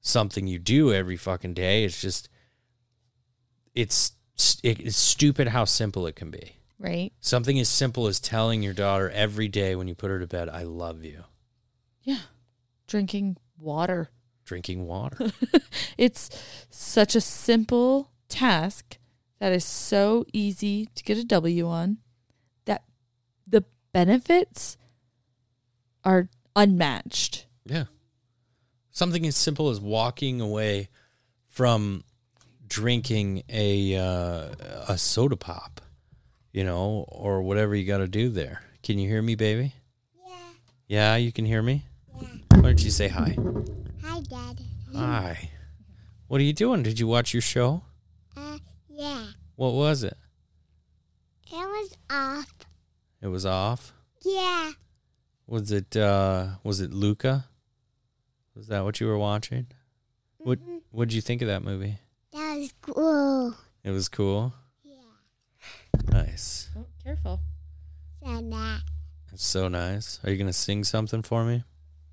[0.00, 1.84] something you do every fucking day.
[1.84, 2.28] It's just,
[3.74, 4.12] it's
[4.62, 6.56] it's stupid how simple it can be.
[6.78, 7.12] Right?
[7.20, 10.48] Something as simple as telling your daughter every day when you put her to bed,
[10.48, 11.24] "I love you."
[12.02, 12.20] Yeah.
[12.86, 14.10] Drinking water.
[14.44, 15.32] Drinking water.
[15.98, 16.28] It's
[16.68, 18.98] such a simple task
[19.38, 21.98] that is so easy to get a W on
[22.66, 22.84] that
[23.46, 23.64] the
[23.94, 24.76] benefits
[26.06, 27.46] are unmatched.
[27.66, 27.84] yeah.
[28.90, 30.88] Something as simple as walking away
[31.48, 32.02] from
[32.66, 34.54] drinking a uh,
[34.88, 35.82] a soda pop,
[36.50, 38.62] you know, or whatever you got to do there.
[38.82, 39.74] Can you hear me, baby?
[40.26, 40.32] Yeah.
[40.88, 41.84] Yeah, you can hear me.
[42.18, 42.28] Yeah.
[42.54, 43.36] Why don't you say hi?
[44.02, 44.60] Hi, Dad.
[44.94, 45.50] Hi.
[46.28, 46.82] What are you doing?
[46.82, 47.82] Did you watch your show?
[48.34, 49.26] Uh, yeah.
[49.56, 50.16] What was it?
[51.52, 52.54] It was off.
[53.20, 53.92] It was off.
[54.24, 54.72] Yeah.
[55.46, 57.46] Was it uh was it Luca?
[58.54, 59.66] Was that what you were watching?
[60.38, 60.58] What
[60.90, 61.98] what'd you think of that movie?
[62.32, 63.54] That was cool.
[63.84, 64.52] It was cool.
[64.82, 64.94] Yeah.
[66.10, 66.70] Nice.
[66.76, 67.40] Oh, careful.
[68.24, 68.80] So that.
[69.32, 70.18] It's so nice.
[70.24, 71.62] Are you gonna sing something for me?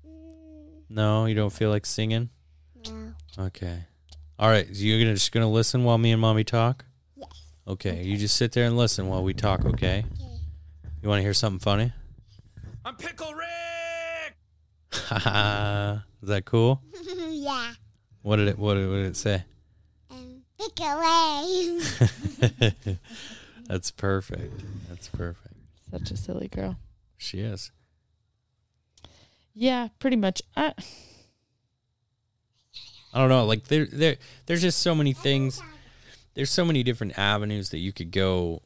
[0.06, 2.30] Mm, No, you don't feel like singing?
[2.86, 3.14] no.
[3.38, 3.84] Okay.
[4.38, 4.66] All right.
[4.68, 6.84] So you're gonna just gonna listen while me and mommy talk?
[7.16, 7.28] Yes.
[7.66, 8.02] Okay.
[8.04, 10.04] You just sit there and listen while we talk, okay?
[10.12, 10.38] Okay.
[11.02, 11.92] You wanna hear something funny?
[12.86, 14.36] I'm Pickle Rick!
[14.92, 16.00] Haha.
[16.22, 16.82] Is that cool?
[17.30, 17.72] yeah.
[18.20, 19.42] What did it what did, what did it say?
[20.10, 21.80] Um, pick away.
[23.66, 24.62] That's perfect.
[24.90, 25.54] That's perfect.
[25.90, 26.76] Such a silly girl.
[27.16, 27.70] She is.
[29.54, 30.42] Yeah, pretty much.
[30.54, 30.74] I,
[33.14, 33.46] I don't know.
[33.46, 35.62] Like there, there, there's just so many things.
[36.34, 38.60] There's so many different avenues that you could go,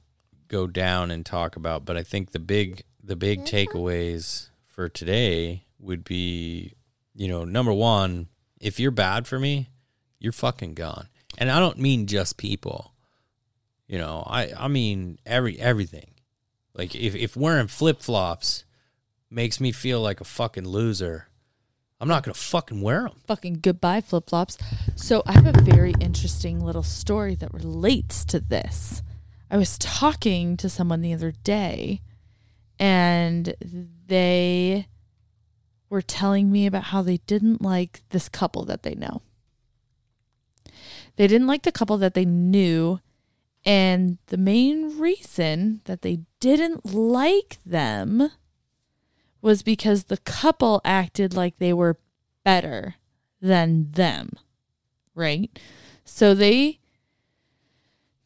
[0.48, 1.84] go down and talk about.
[1.84, 6.74] But I think the big, the big takeaways for today would be,
[7.14, 8.28] you know, number one,
[8.60, 9.70] if you're bad for me,
[10.18, 11.08] you're fucking gone.
[11.38, 12.92] And I don't mean just people.
[13.86, 16.10] You know, I, I mean every everything.
[16.74, 18.64] Like if if wearing flip flops
[19.30, 21.28] makes me feel like a fucking loser,
[22.00, 23.22] I'm not gonna fucking wear them.
[23.26, 24.58] fucking goodbye flip flops.
[24.96, 29.02] So I have a very interesting little story that relates to this.
[29.50, 32.02] I was talking to someone the other day
[32.78, 33.54] and
[34.06, 34.86] they
[35.90, 39.22] were telling me about how they didn't like this couple that they know.
[41.16, 43.00] They didn't like the couple that they knew.
[43.64, 48.30] And the main reason that they didn't like them
[49.42, 51.98] was because the couple acted like they were
[52.44, 52.94] better
[53.40, 54.30] than them.
[55.14, 55.58] Right?
[56.04, 56.78] So they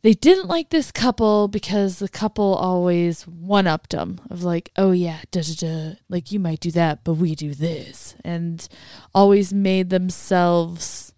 [0.03, 4.90] they didn't like this couple because the couple always one upped them of like, oh
[4.92, 8.68] yeah, da da da, like you might do that, but we do this, and
[9.14, 11.14] always made themselves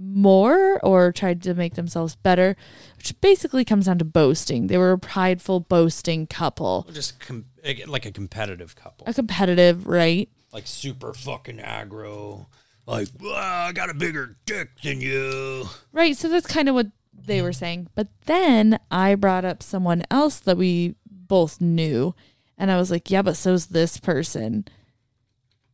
[0.00, 2.56] more or tried to make themselves better,
[2.98, 4.68] which basically comes down to boasting.
[4.68, 7.46] They were a prideful, boasting couple, Just com-
[7.88, 10.28] like a competitive couple, a competitive, right?
[10.52, 12.46] like super fucking aggro.
[12.86, 15.66] Like, "Ah, I got a bigger dick than you.
[15.92, 16.16] Right.
[16.16, 16.86] So that's kind of what
[17.26, 17.88] they were saying.
[17.94, 22.14] But then I brought up someone else that we both knew.
[22.56, 24.66] And I was like, yeah, but so's this person.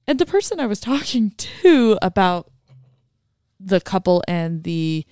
[0.06, 2.50] And the person I was talking to about
[3.58, 5.06] the couple and the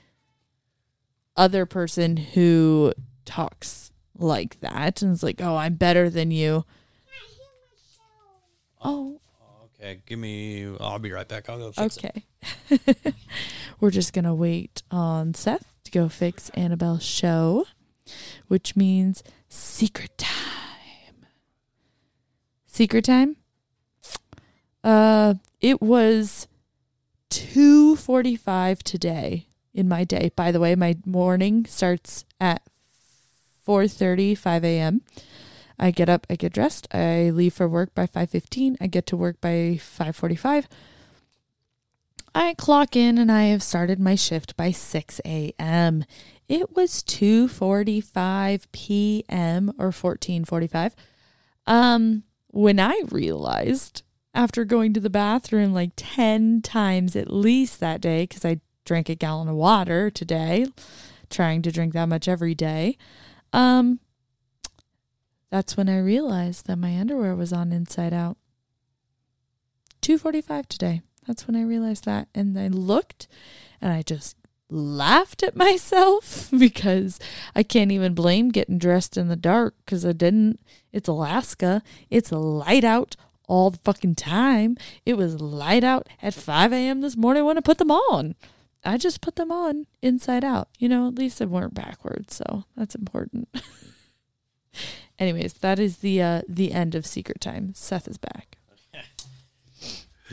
[1.36, 2.92] other person who
[3.24, 6.66] talks like that and is like, "Oh, I'm better than you."
[8.84, 9.20] Oh,
[9.82, 10.76] Okay, give me.
[10.80, 11.48] I'll be right back.
[11.48, 12.24] I'll go okay.
[13.80, 17.66] We're just gonna wait on Seth to go fix Annabelle's show,
[18.48, 21.26] which means secret time.
[22.66, 23.36] Secret time.
[24.82, 26.48] Uh, it was
[27.30, 30.32] two forty-five today in my day.
[30.34, 32.62] By the way, my morning starts at
[33.62, 35.02] four thirty, five a.m.
[35.78, 39.16] I get up, I get dressed, I leave for work by 5:15, I get to
[39.16, 40.66] work by 5:45.
[42.34, 46.04] I clock in and I have started my shift by 6 a.m.
[46.48, 49.72] It was 2:45 p.m.
[49.78, 50.92] or 14:45
[51.66, 54.02] um when I realized
[54.34, 59.08] after going to the bathroom like 10 times at least that day cuz I drank
[59.08, 60.66] a gallon of water today,
[61.30, 62.96] trying to drink that much every day.
[63.52, 64.00] Um
[65.50, 68.38] that's when I realized that my underwear was on inside out.
[70.00, 71.02] 2:45 today.
[71.26, 73.28] That's when I realized that and I looked
[73.80, 74.36] and I just
[74.68, 77.18] laughed at myself because
[77.54, 80.60] I can't even blame getting dressed in the dark cuz I didn't.
[80.92, 81.82] It's Alaska.
[82.10, 83.16] It's light out
[83.48, 84.76] all the fucking time.
[85.04, 87.00] It was light out at 5 a.m.
[87.00, 88.34] this morning when I put them on.
[88.84, 90.68] I just put them on inside out.
[90.78, 93.48] You know, at least they weren't backwards, so that's important.
[95.18, 97.74] Anyways, that is the uh the end of Secret Time.
[97.74, 98.56] Seth is back.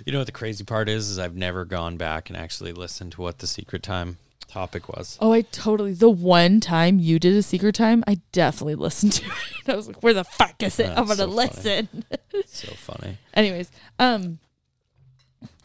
[0.06, 1.10] You know what the crazy part is?
[1.10, 4.18] Is I've never gone back and actually listened to what the secret time
[4.50, 5.18] topic was.
[5.22, 9.26] Oh, I totally the one time you did a Secret Time, I definitely listened to
[9.26, 9.34] it.
[9.70, 10.90] I was like, "Where the fuck is it?
[10.90, 11.88] I'm gonna so listen."
[12.46, 13.18] so funny.
[13.34, 14.40] Anyways, um,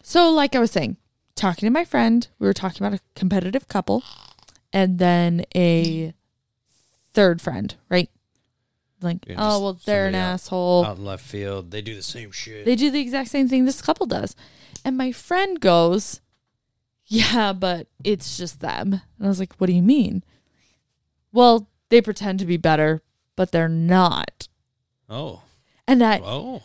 [0.03, 0.99] so like I was saying,
[1.35, 4.05] talking to my friend, we were talking about a competitive couple,
[4.73, 6.15] and then a
[7.13, 8.11] third friend, right?
[9.05, 10.85] Like, Yeah, oh well, they're an out- asshole.
[10.85, 12.65] Out in left field, they do the same shit.
[12.65, 14.35] They do the exact same thing this couple does.
[14.85, 16.21] And my friend goes,
[17.07, 18.95] Yeah, but it's just them.
[19.19, 20.25] And I was like, What do you mean?
[21.33, 23.03] Well, they pretend to be better,
[23.37, 24.49] but they're not.
[25.09, 25.43] oh,
[25.87, 26.63] And that, oh,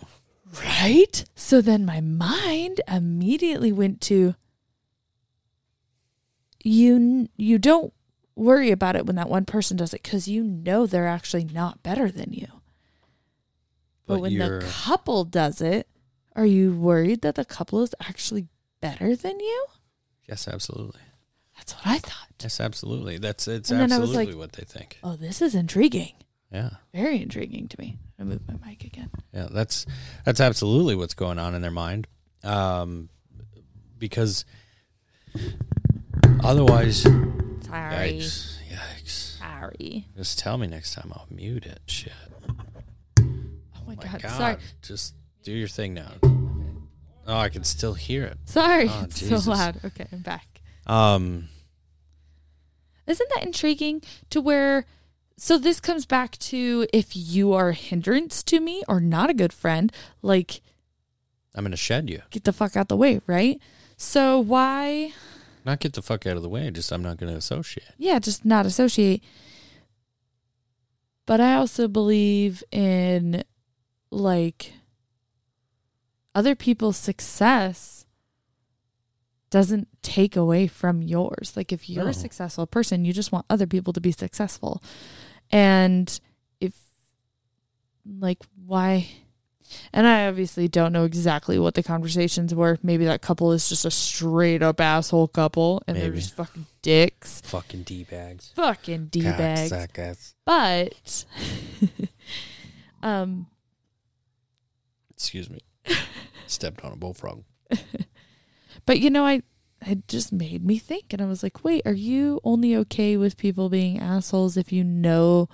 [0.63, 1.23] right?
[1.35, 4.35] So then my mind immediately went to,
[6.63, 7.93] You, you don't
[8.39, 11.83] worry about it when that one person does it because you know they're actually not
[11.83, 12.47] better than you.
[14.07, 15.87] But, But when you're- the couple does it,
[16.35, 18.47] are you worried that the couple is actually
[18.81, 19.65] better than you?
[20.27, 21.01] yes, absolutely.
[21.57, 22.27] That's what I thought.
[22.41, 23.17] Yes, absolutely.
[23.17, 24.97] That's it's And then I was absolutely like- what they think.
[25.03, 26.13] Oh, this is intriguing.
[26.51, 27.97] Yeah, Very intriguing to me.
[28.19, 29.09] I move my mic again.
[29.33, 29.47] yeah.
[29.51, 29.85] That's
[30.25, 32.07] that's absolutely what's going on in their mind.
[32.43, 33.09] Um,
[33.97, 34.45] because
[36.43, 37.05] otherwise,
[37.69, 38.13] Sorry.
[38.13, 39.37] yikes, yikes.
[39.39, 40.07] Sorry.
[40.17, 41.11] Just tell me next time.
[41.13, 41.79] I'll mute it.
[41.85, 42.13] Shit.
[43.19, 43.23] Oh
[43.87, 44.31] my, My god.
[44.31, 44.57] Sorry.
[44.81, 46.11] Just do your thing now.
[47.27, 48.37] Oh, I can still hear it.
[48.45, 48.87] Sorry.
[48.89, 49.45] Oh, it's Jesus.
[49.45, 49.79] so loud.
[49.85, 50.61] Okay, I'm back.
[50.87, 51.47] Um,
[53.05, 54.01] Isn't that intriguing
[54.31, 54.85] to where
[55.37, 59.33] so this comes back to if you are a hindrance to me or not a
[59.33, 59.91] good friend,
[60.21, 60.61] like
[61.55, 62.21] I'm gonna shed you.
[62.29, 63.59] get the fuck out the way, right?
[63.95, 65.13] So why
[65.65, 66.69] Not get the fuck out of the way.
[66.71, 67.87] Just I'm not gonna associate.
[67.97, 69.23] yeah, just not associate.
[71.25, 73.43] But I also believe in
[74.09, 74.73] like
[76.33, 78.05] other people's success
[79.51, 81.53] doesn't take away from yours.
[81.55, 82.09] Like if you're No.
[82.11, 84.81] a successful person, you just want other people to be successful.
[85.51, 86.19] And
[86.59, 86.73] if
[88.05, 89.07] like why
[89.93, 92.77] and I obviously don't know exactly what the conversations were.
[92.83, 96.21] Maybe that couple is just a straight up asshole couple and they're Maybe.
[96.21, 97.41] just fucking dicks.
[97.41, 98.51] Fucking d bags.
[98.55, 99.71] Fucking D bags.
[99.71, 100.33] Cocksuckers.
[100.45, 101.25] But
[103.03, 103.47] um
[105.11, 105.59] Excuse me.
[106.47, 107.43] Stepped on a bullfrog.
[108.85, 109.43] but you know I
[109.85, 113.37] it just made me think and I was like, "Wait, are you only okay with
[113.37, 115.47] people being assholes if you know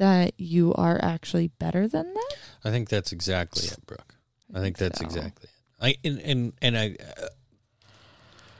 [0.00, 2.36] that you are actually better than that?
[2.64, 4.16] I think that's exactly it, Brooke.
[4.52, 5.04] I think that's so.
[5.04, 5.50] exactly it.
[5.80, 7.26] I and and, and I uh,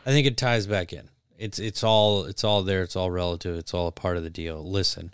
[0.06, 1.08] I think it ties back in.
[1.38, 2.82] It's it's all it's all there.
[2.82, 3.56] It's all relative.
[3.56, 4.62] It's all a part of the deal.
[4.62, 5.12] Listen,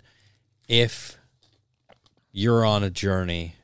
[0.67, 1.17] if
[2.31, 3.55] you're on a journey,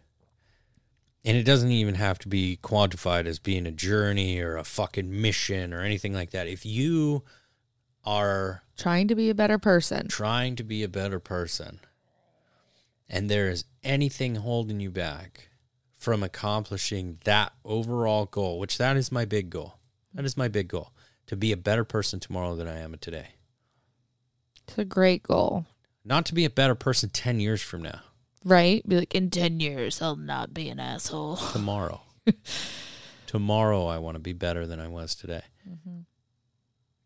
[1.23, 5.21] and it doesn't even have to be quantified as being a journey or a fucking
[5.21, 6.47] mission or anything like that.
[6.47, 7.23] If you
[8.05, 10.07] are Trying to be a better person.
[10.07, 11.79] trying to be a better person
[13.13, 15.49] and there is anything holding you back
[15.95, 19.77] from accomplishing that overall goal, which that is my big goal.
[20.15, 20.91] That is my big goal
[21.27, 23.35] to be a better person tomorrow than I am today.
[24.67, 25.67] It's a great goal,
[26.03, 28.01] Not to be a better person 10 years from now,
[28.43, 28.87] right?
[28.89, 31.35] Be like, in 10 years, I'll not be an asshole.
[31.51, 32.01] tomorrow.
[33.27, 35.43] tomorrow, I want to be better than I was today.
[35.69, 35.99] Mm-hmm.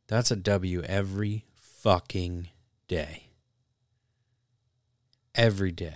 [0.07, 2.47] That's a W every fucking
[2.87, 3.26] day.
[5.37, 5.95] Every day.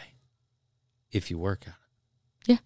[1.11, 2.51] If you work at it.
[2.51, 2.57] Yeah.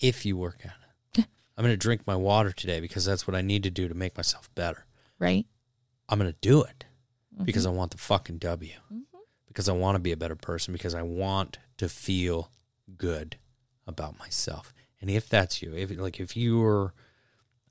[0.00, 1.18] If you work at it.
[1.18, 1.24] Yeah.
[1.56, 3.94] I'm going to drink my water today because that's what I need to do to
[3.94, 4.86] make myself better.
[5.18, 5.46] Right?
[6.08, 6.86] I'm going to do it
[7.34, 7.46] Mm-hmm.
[7.46, 8.74] because I want the fucking W.
[9.48, 10.72] Because I want to be a better person.
[10.72, 12.50] Because I want to feel
[12.96, 13.38] good
[13.88, 14.72] about myself.
[15.00, 16.94] And if that's you, if like if you're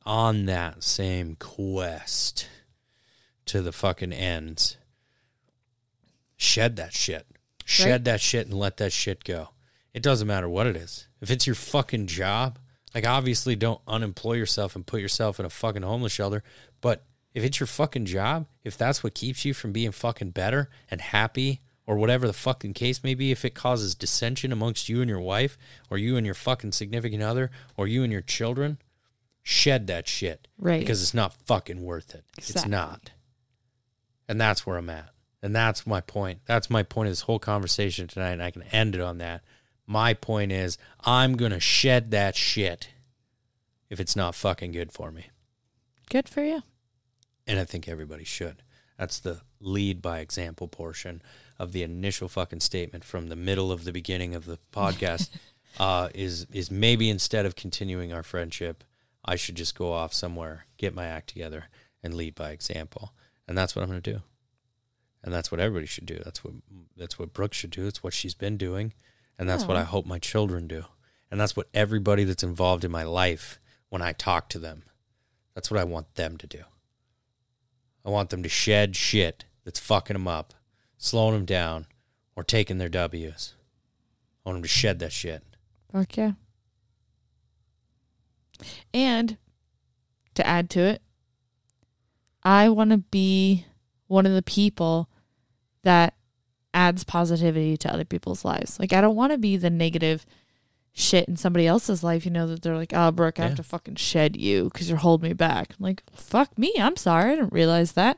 [0.05, 2.49] on that same quest
[3.45, 4.75] to the fucking ends,
[6.35, 7.25] shed that shit.
[7.65, 8.03] Shed Right.
[8.05, 9.49] that shit and let that shit go.
[9.93, 11.07] It doesn't matter what it is.
[11.21, 12.59] If it's your fucking job,
[12.95, 16.43] like obviously don't unemploy yourself and put yourself in a fucking homeless shelter,
[16.81, 20.69] but if it's your fucking job, if that's what keeps you from being fucking better
[20.91, 25.01] and happy or whatever the fucking case may be, if it causes dissension amongst you
[25.01, 25.57] and your wife
[25.89, 28.77] or you and your fucking significant other or you and your children,
[29.41, 30.47] shed that shit.
[30.57, 30.79] Right.
[30.79, 32.23] Because it's not fucking worth it.
[32.37, 33.11] It's not.
[34.27, 35.09] And that's where I'm at.
[35.43, 36.39] And that's my point.
[36.45, 38.31] That's my point of this whole conversation tonight.
[38.31, 39.43] And I can end it on that.
[39.85, 42.89] My point is, I'm going to shed that shit
[43.89, 45.27] if it's not fucking good for me.
[46.09, 46.63] Good for you.
[47.45, 48.63] And I think everybody should.
[48.97, 51.21] That's the lead by example portion
[51.59, 55.29] of the initial fucking statement from the middle of the beginning of the podcast.
[55.79, 58.83] uh, is is maybe instead of continuing our friendship,
[59.25, 61.65] I should just go off somewhere, get my act together,
[62.01, 63.13] and lead by example.
[63.47, 64.21] And that's what I'm going to do.
[65.23, 66.19] And that's what everybody should do.
[66.23, 66.53] That's what
[66.97, 67.87] that's what Brooke should do.
[67.87, 68.93] It's what she's been doing,
[69.39, 70.85] and that's what I hope my children do.
[71.31, 73.59] And that's what everybody that's involved in my life
[73.89, 74.83] when I talk to them.
[75.55, 76.63] That's what I want them to do.
[78.05, 80.53] I want them to shed shit that's fucking them up,
[80.97, 81.87] slowing them down,
[82.35, 83.53] or taking their W's.
[84.45, 85.41] I want them to shed that shit.
[85.91, 86.33] Fuck yeah.
[88.93, 89.37] And
[90.35, 91.01] to add to it,
[92.43, 93.65] I want to be
[94.07, 95.09] one of the people
[95.83, 96.15] that
[96.73, 98.79] adds positivity to other people's lives.
[98.79, 100.25] Like, I don't want to be the negative
[100.91, 103.47] shit in somebody else's life, you know, that they're like, oh, Brooke, I Yeah.
[103.49, 105.73] have to fucking shed you because you're holding me back.
[105.77, 106.73] I'm like, fuck me.
[106.79, 107.31] I'm sorry.
[107.31, 108.17] I didn't realize that.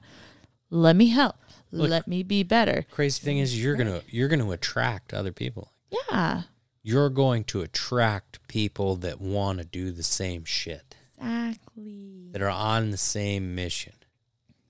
[0.69, 1.35] Let me help.
[1.71, 2.85] Look- Let me be better.
[2.91, 5.71] Crazy thing is, you're gonna you're gonna attract other people.
[6.11, 6.43] Yeah.
[6.83, 12.29] You're going to attract people that want to do the same shit, Exactly.
[12.31, 13.93] that are on the same mission,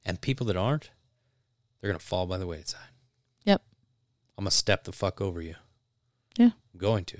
[0.06, 0.92] and people that aren't,
[1.86, 2.90] they're gonna fall by the wayside.
[3.44, 3.62] Yep.
[4.40, 5.54] I'm gonna step the fuck over you.
[6.36, 6.50] Yeah.
[6.74, 7.20] I'm going to.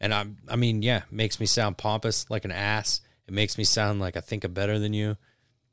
[0.00, 3.00] And I'm I mean, yeah, it makes me sound pompous like an ass.
[3.26, 5.16] It makes me sound like I think I'm better than you,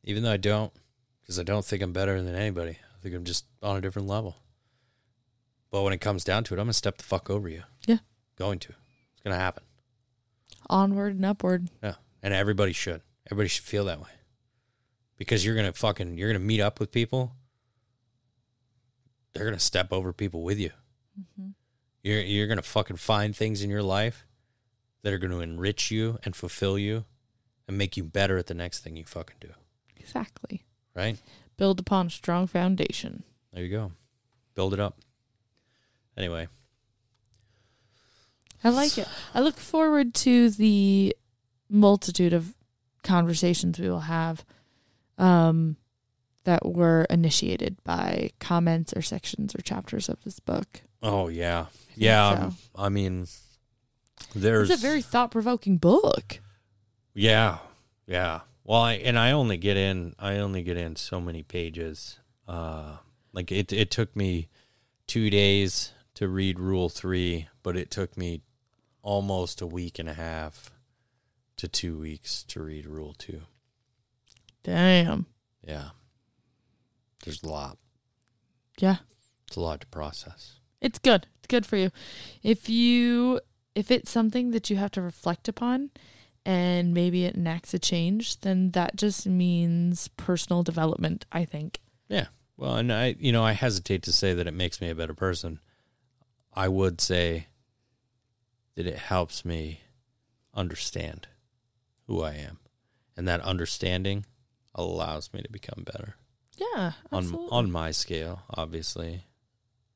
[0.04, 0.74] even though I don't,
[1.22, 2.72] because I don't think I'm better than anybody.
[2.72, 4.38] I think I'm just on a different level.
[5.70, 7.66] But when it comes down to it, I'm gonna step the fuck over you.
[7.86, 8.00] Yeah.
[8.36, 8.70] Going to.
[8.70, 9.62] It's gonna happen.
[10.72, 11.70] Onward and upward.
[11.84, 11.98] Yeah.
[12.24, 13.04] And everybody should.
[13.28, 14.10] Everybody should feel that way.
[15.18, 17.36] Because you're gonna fucking you're gonna meet up with people.
[19.34, 20.72] They're gonna step over people with you.
[22.04, 24.26] You're you're gonna fucking find things in your life
[25.04, 27.06] that are gonna enrich you and fulfill you
[27.68, 29.50] and make you better at the next thing you fucking do.
[29.98, 30.64] Exactly.
[30.96, 31.18] Right?
[31.58, 33.24] Build upon a strong foundation.
[33.54, 33.92] There you go.
[34.56, 35.00] Build it up.
[36.18, 36.48] Anyway.
[38.64, 39.08] I like it.
[39.34, 41.16] I look forward to the
[41.70, 42.56] multitude of
[43.04, 44.44] conversations we will have
[45.18, 45.78] um,
[46.50, 50.82] that were initiated by comments or sections or chapters of this book.
[51.04, 51.68] Oh yeah.
[51.96, 52.36] Yeah.
[52.36, 52.44] so.
[52.44, 53.28] um, I mean
[54.36, 56.40] there's It's a very thought provoking book.
[57.14, 57.60] Yeah,
[58.08, 58.42] yeah.
[58.64, 60.16] Well, I, and I only get in.
[60.20, 62.20] I only get in so many pages.
[62.48, 62.98] Uh,
[63.34, 63.72] like it.
[63.72, 64.50] It took me
[65.08, 68.42] two days to read Rule Three, but it took me
[69.02, 70.72] almost a week and a half
[71.58, 73.42] to two weeks to read Rule Two.
[74.64, 75.26] Damn.
[75.66, 75.90] Yeah,
[77.24, 77.78] there's a lot.
[78.80, 78.98] Yeah.
[79.48, 80.60] It's a lot to process.
[80.82, 81.28] It's good.
[81.38, 81.92] It's good for you.
[82.44, 83.42] If you
[83.76, 85.92] if it's something that you have to reflect upon
[86.46, 91.80] and maybe it enacts a change, then that just means personal development, I think.
[92.08, 92.28] Yeah.
[92.58, 95.14] Well, and I, you know, I hesitate to say that it makes me a better
[95.14, 95.60] person.
[96.54, 97.48] I would say
[98.76, 99.82] that it helps me
[100.54, 101.28] understand
[102.08, 102.60] who I am,
[103.16, 104.26] and that understanding
[104.76, 106.16] allows me to become better
[106.60, 107.48] Yeah, on absolutely.
[107.52, 109.26] on my scale, obviously.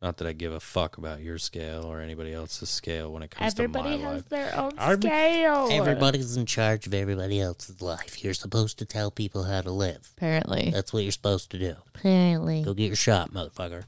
[0.01, 3.31] Not that I give a fuck about your scale or anybody else's scale when it
[3.31, 4.25] comes Everybody to my life.
[4.33, 5.69] Everybody has their own I'm- scale.
[5.71, 8.21] Everybody's in charge of everybody else's life.
[8.21, 10.09] You're supposed to tell people how to live.
[10.17, 10.71] Apparently.
[10.71, 11.75] That's what you're supposed to do.
[11.95, 12.63] Apparently.
[12.63, 13.85] Go get your shot, motherfucker.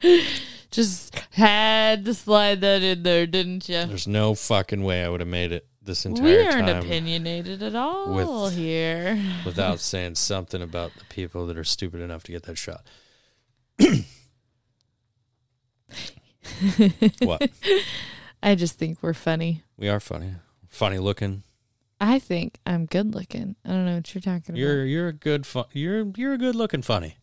[0.70, 3.86] Just had to slide that in there, didn't you?
[3.86, 7.62] There's no fucking way I would have made it this entire We aren't time opinionated
[7.62, 9.18] at all with- here.
[9.44, 12.86] without saying something about the people that are stupid enough to get that shot.
[17.20, 17.50] what?
[18.42, 19.62] I just think we're funny.
[19.76, 20.34] We are funny.
[20.68, 21.42] Funny looking.
[22.00, 23.56] I think I'm good looking.
[23.64, 24.58] I don't know what you're talking about.
[24.58, 25.64] You're you're a good fun.
[25.72, 27.16] You're you're a good looking funny.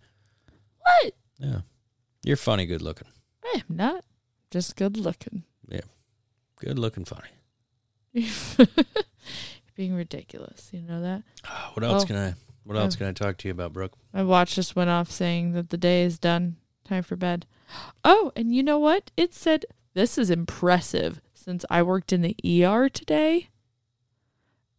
[0.79, 1.13] What?
[1.39, 1.61] Yeah,
[2.23, 3.07] you're funny, good looking,
[3.43, 4.03] I am not.
[4.51, 5.43] Just good looking.
[5.67, 5.81] Yeah.
[6.59, 7.29] Good looking funny.
[8.13, 8.29] You're
[9.75, 10.69] being ridiculous.
[10.71, 11.23] You know that?
[11.73, 12.07] What else Oh.
[12.07, 12.33] can I?
[12.63, 13.93] What else can I talk to you about, Brooke?
[14.13, 16.55] My watch just went off saying that the day is done.
[16.85, 17.45] Time for bed.
[18.05, 19.11] Oh, and you know what?
[19.17, 22.35] It said this is impressive since I worked in the
[22.65, 23.49] ER today.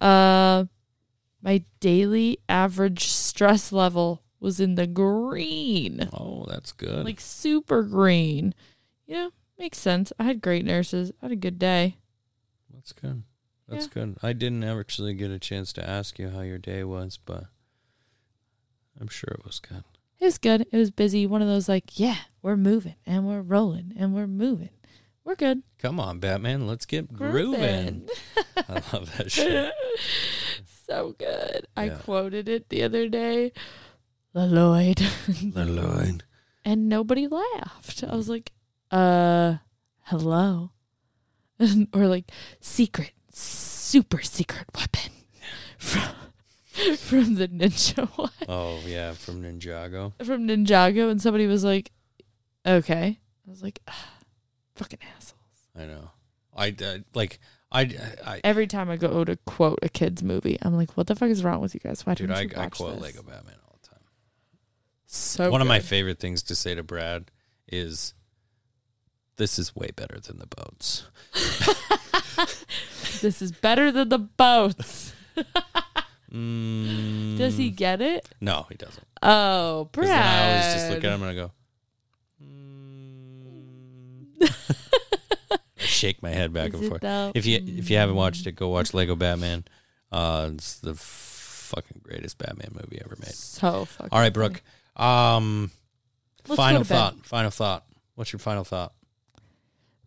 [0.01, 0.65] Uh
[1.41, 6.09] my daily average stress level was in the green.
[6.11, 7.05] Oh, that's good.
[7.05, 8.53] Like super green.
[9.05, 9.29] Yeah,
[9.59, 10.11] makes sense.
[10.17, 11.11] I had great nurses.
[11.21, 11.97] I had a good day.
[12.75, 13.23] That's good.
[13.67, 13.93] That's Yeah.
[13.93, 14.17] good.
[14.21, 17.45] I didn't actually get a chance to ask you how your day was, but
[18.99, 19.83] I'm sure it was good.
[20.19, 20.67] It was good.
[20.71, 21.25] It was busy.
[21.27, 24.69] One of those like, yeah, we're moving and we're rolling and we're moving.
[25.23, 25.63] We're good.
[25.79, 28.07] Come on, Batman, let's get grooving.
[28.69, 29.73] I love that shit.
[30.87, 31.65] so good.
[31.75, 33.51] I quoted it the other day.
[34.33, 34.99] The Lloyd.
[35.27, 36.21] The line.
[36.63, 38.03] and nobody laughed.
[38.03, 38.51] I was like,
[38.91, 39.55] uh,
[40.03, 40.71] hello.
[41.93, 45.11] or like, secret, super secret weapon
[45.77, 46.15] from,
[46.97, 48.31] from the ninja one.
[48.47, 50.13] Oh yeah, from Ninjago.
[50.25, 51.09] From Ninjago.
[51.09, 51.91] And somebody was like,
[52.65, 53.19] okay.
[53.47, 54.13] I was like, ah,
[54.75, 55.41] fucking assholes.
[55.77, 56.11] I know.
[56.55, 57.39] I, I like.
[57.71, 57.81] I,
[58.25, 61.29] I Every time I go to quote a kid's movie, I'm like, what the fuck
[61.29, 62.05] is wrong with you guys?
[62.05, 63.01] Why dude, didn't I, you I quote this?
[63.01, 63.99] Lego Batman all the time.
[65.07, 67.31] So One of my favorite things to say to Brad
[67.67, 68.13] is,
[69.37, 71.03] "This is way better than the boats."
[73.21, 75.13] this is better than the boats.
[76.31, 78.27] Mm, Does he get it?
[78.41, 79.05] No, he doesn't.
[79.21, 80.09] Oh, Brad.
[80.09, 81.51] Then I always just look at him and I go,
[84.41, 84.51] mm.
[85.51, 87.01] I shake my head back Is and forth.
[87.01, 87.31] though?
[87.35, 89.63] If you if you haven't watched it, go watch Lego Batman.
[90.11, 93.33] Uh, it's the fucking greatest Batman movie ever made.
[93.33, 94.09] So fucking.
[94.11, 94.61] All right, Brooke.
[94.95, 95.71] Um,
[96.47, 96.95] Let's final go to bed.
[96.95, 97.25] thought.
[97.25, 97.85] Final thought.
[98.15, 98.93] What's your final thought?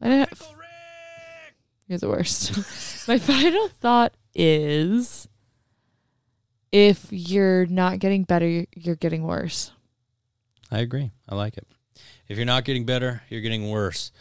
[0.01, 1.55] I don't- Rick!
[1.89, 2.57] You're the worst.
[3.09, 5.29] My final thought is
[6.71, 9.73] if you're not getting better, you're- you're getting worse.
[10.71, 11.13] I agree.
[11.29, 11.67] I like it.
[12.29, 14.13] If you're not getting better, you're getting worse.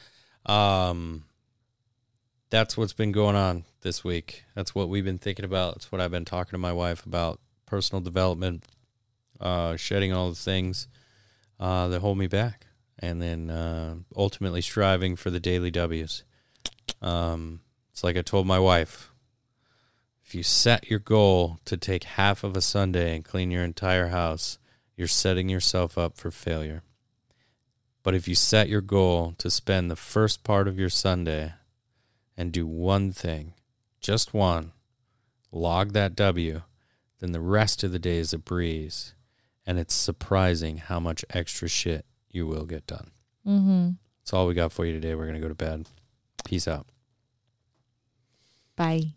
[0.45, 1.25] Um,
[2.49, 4.45] that's what's been going on this week.
[4.55, 5.75] That's what we've been thinking about.
[5.75, 8.63] That's what I've been talking to my wife about personal development,
[9.41, 10.87] uh, shedding all the things
[11.59, 12.66] uh, that hold me back,
[12.99, 16.23] and then uh, ultimately striving for the daily W's.
[17.01, 19.11] Um, it's like I told my wife
[20.27, 24.07] if you set your goal to take half of a Sunday and clean your entire
[24.07, 24.57] house,
[24.97, 26.83] you're setting yourself up for failure.
[28.03, 31.53] But if you set your goal to spend the first part of your Sunday
[32.35, 33.53] and do one thing,
[34.01, 34.73] just one,
[35.49, 36.63] log that W,
[37.19, 39.13] then the rest of the day is a breeze.
[39.65, 42.05] And it's surprising how much extra shit
[42.37, 43.09] you will get done.
[43.45, 43.89] Mm-hmm.
[44.21, 45.15] That's all we got for you today.
[45.15, 45.87] We're going to go to bed.
[46.45, 46.87] Peace out.
[48.75, 49.13] Bye.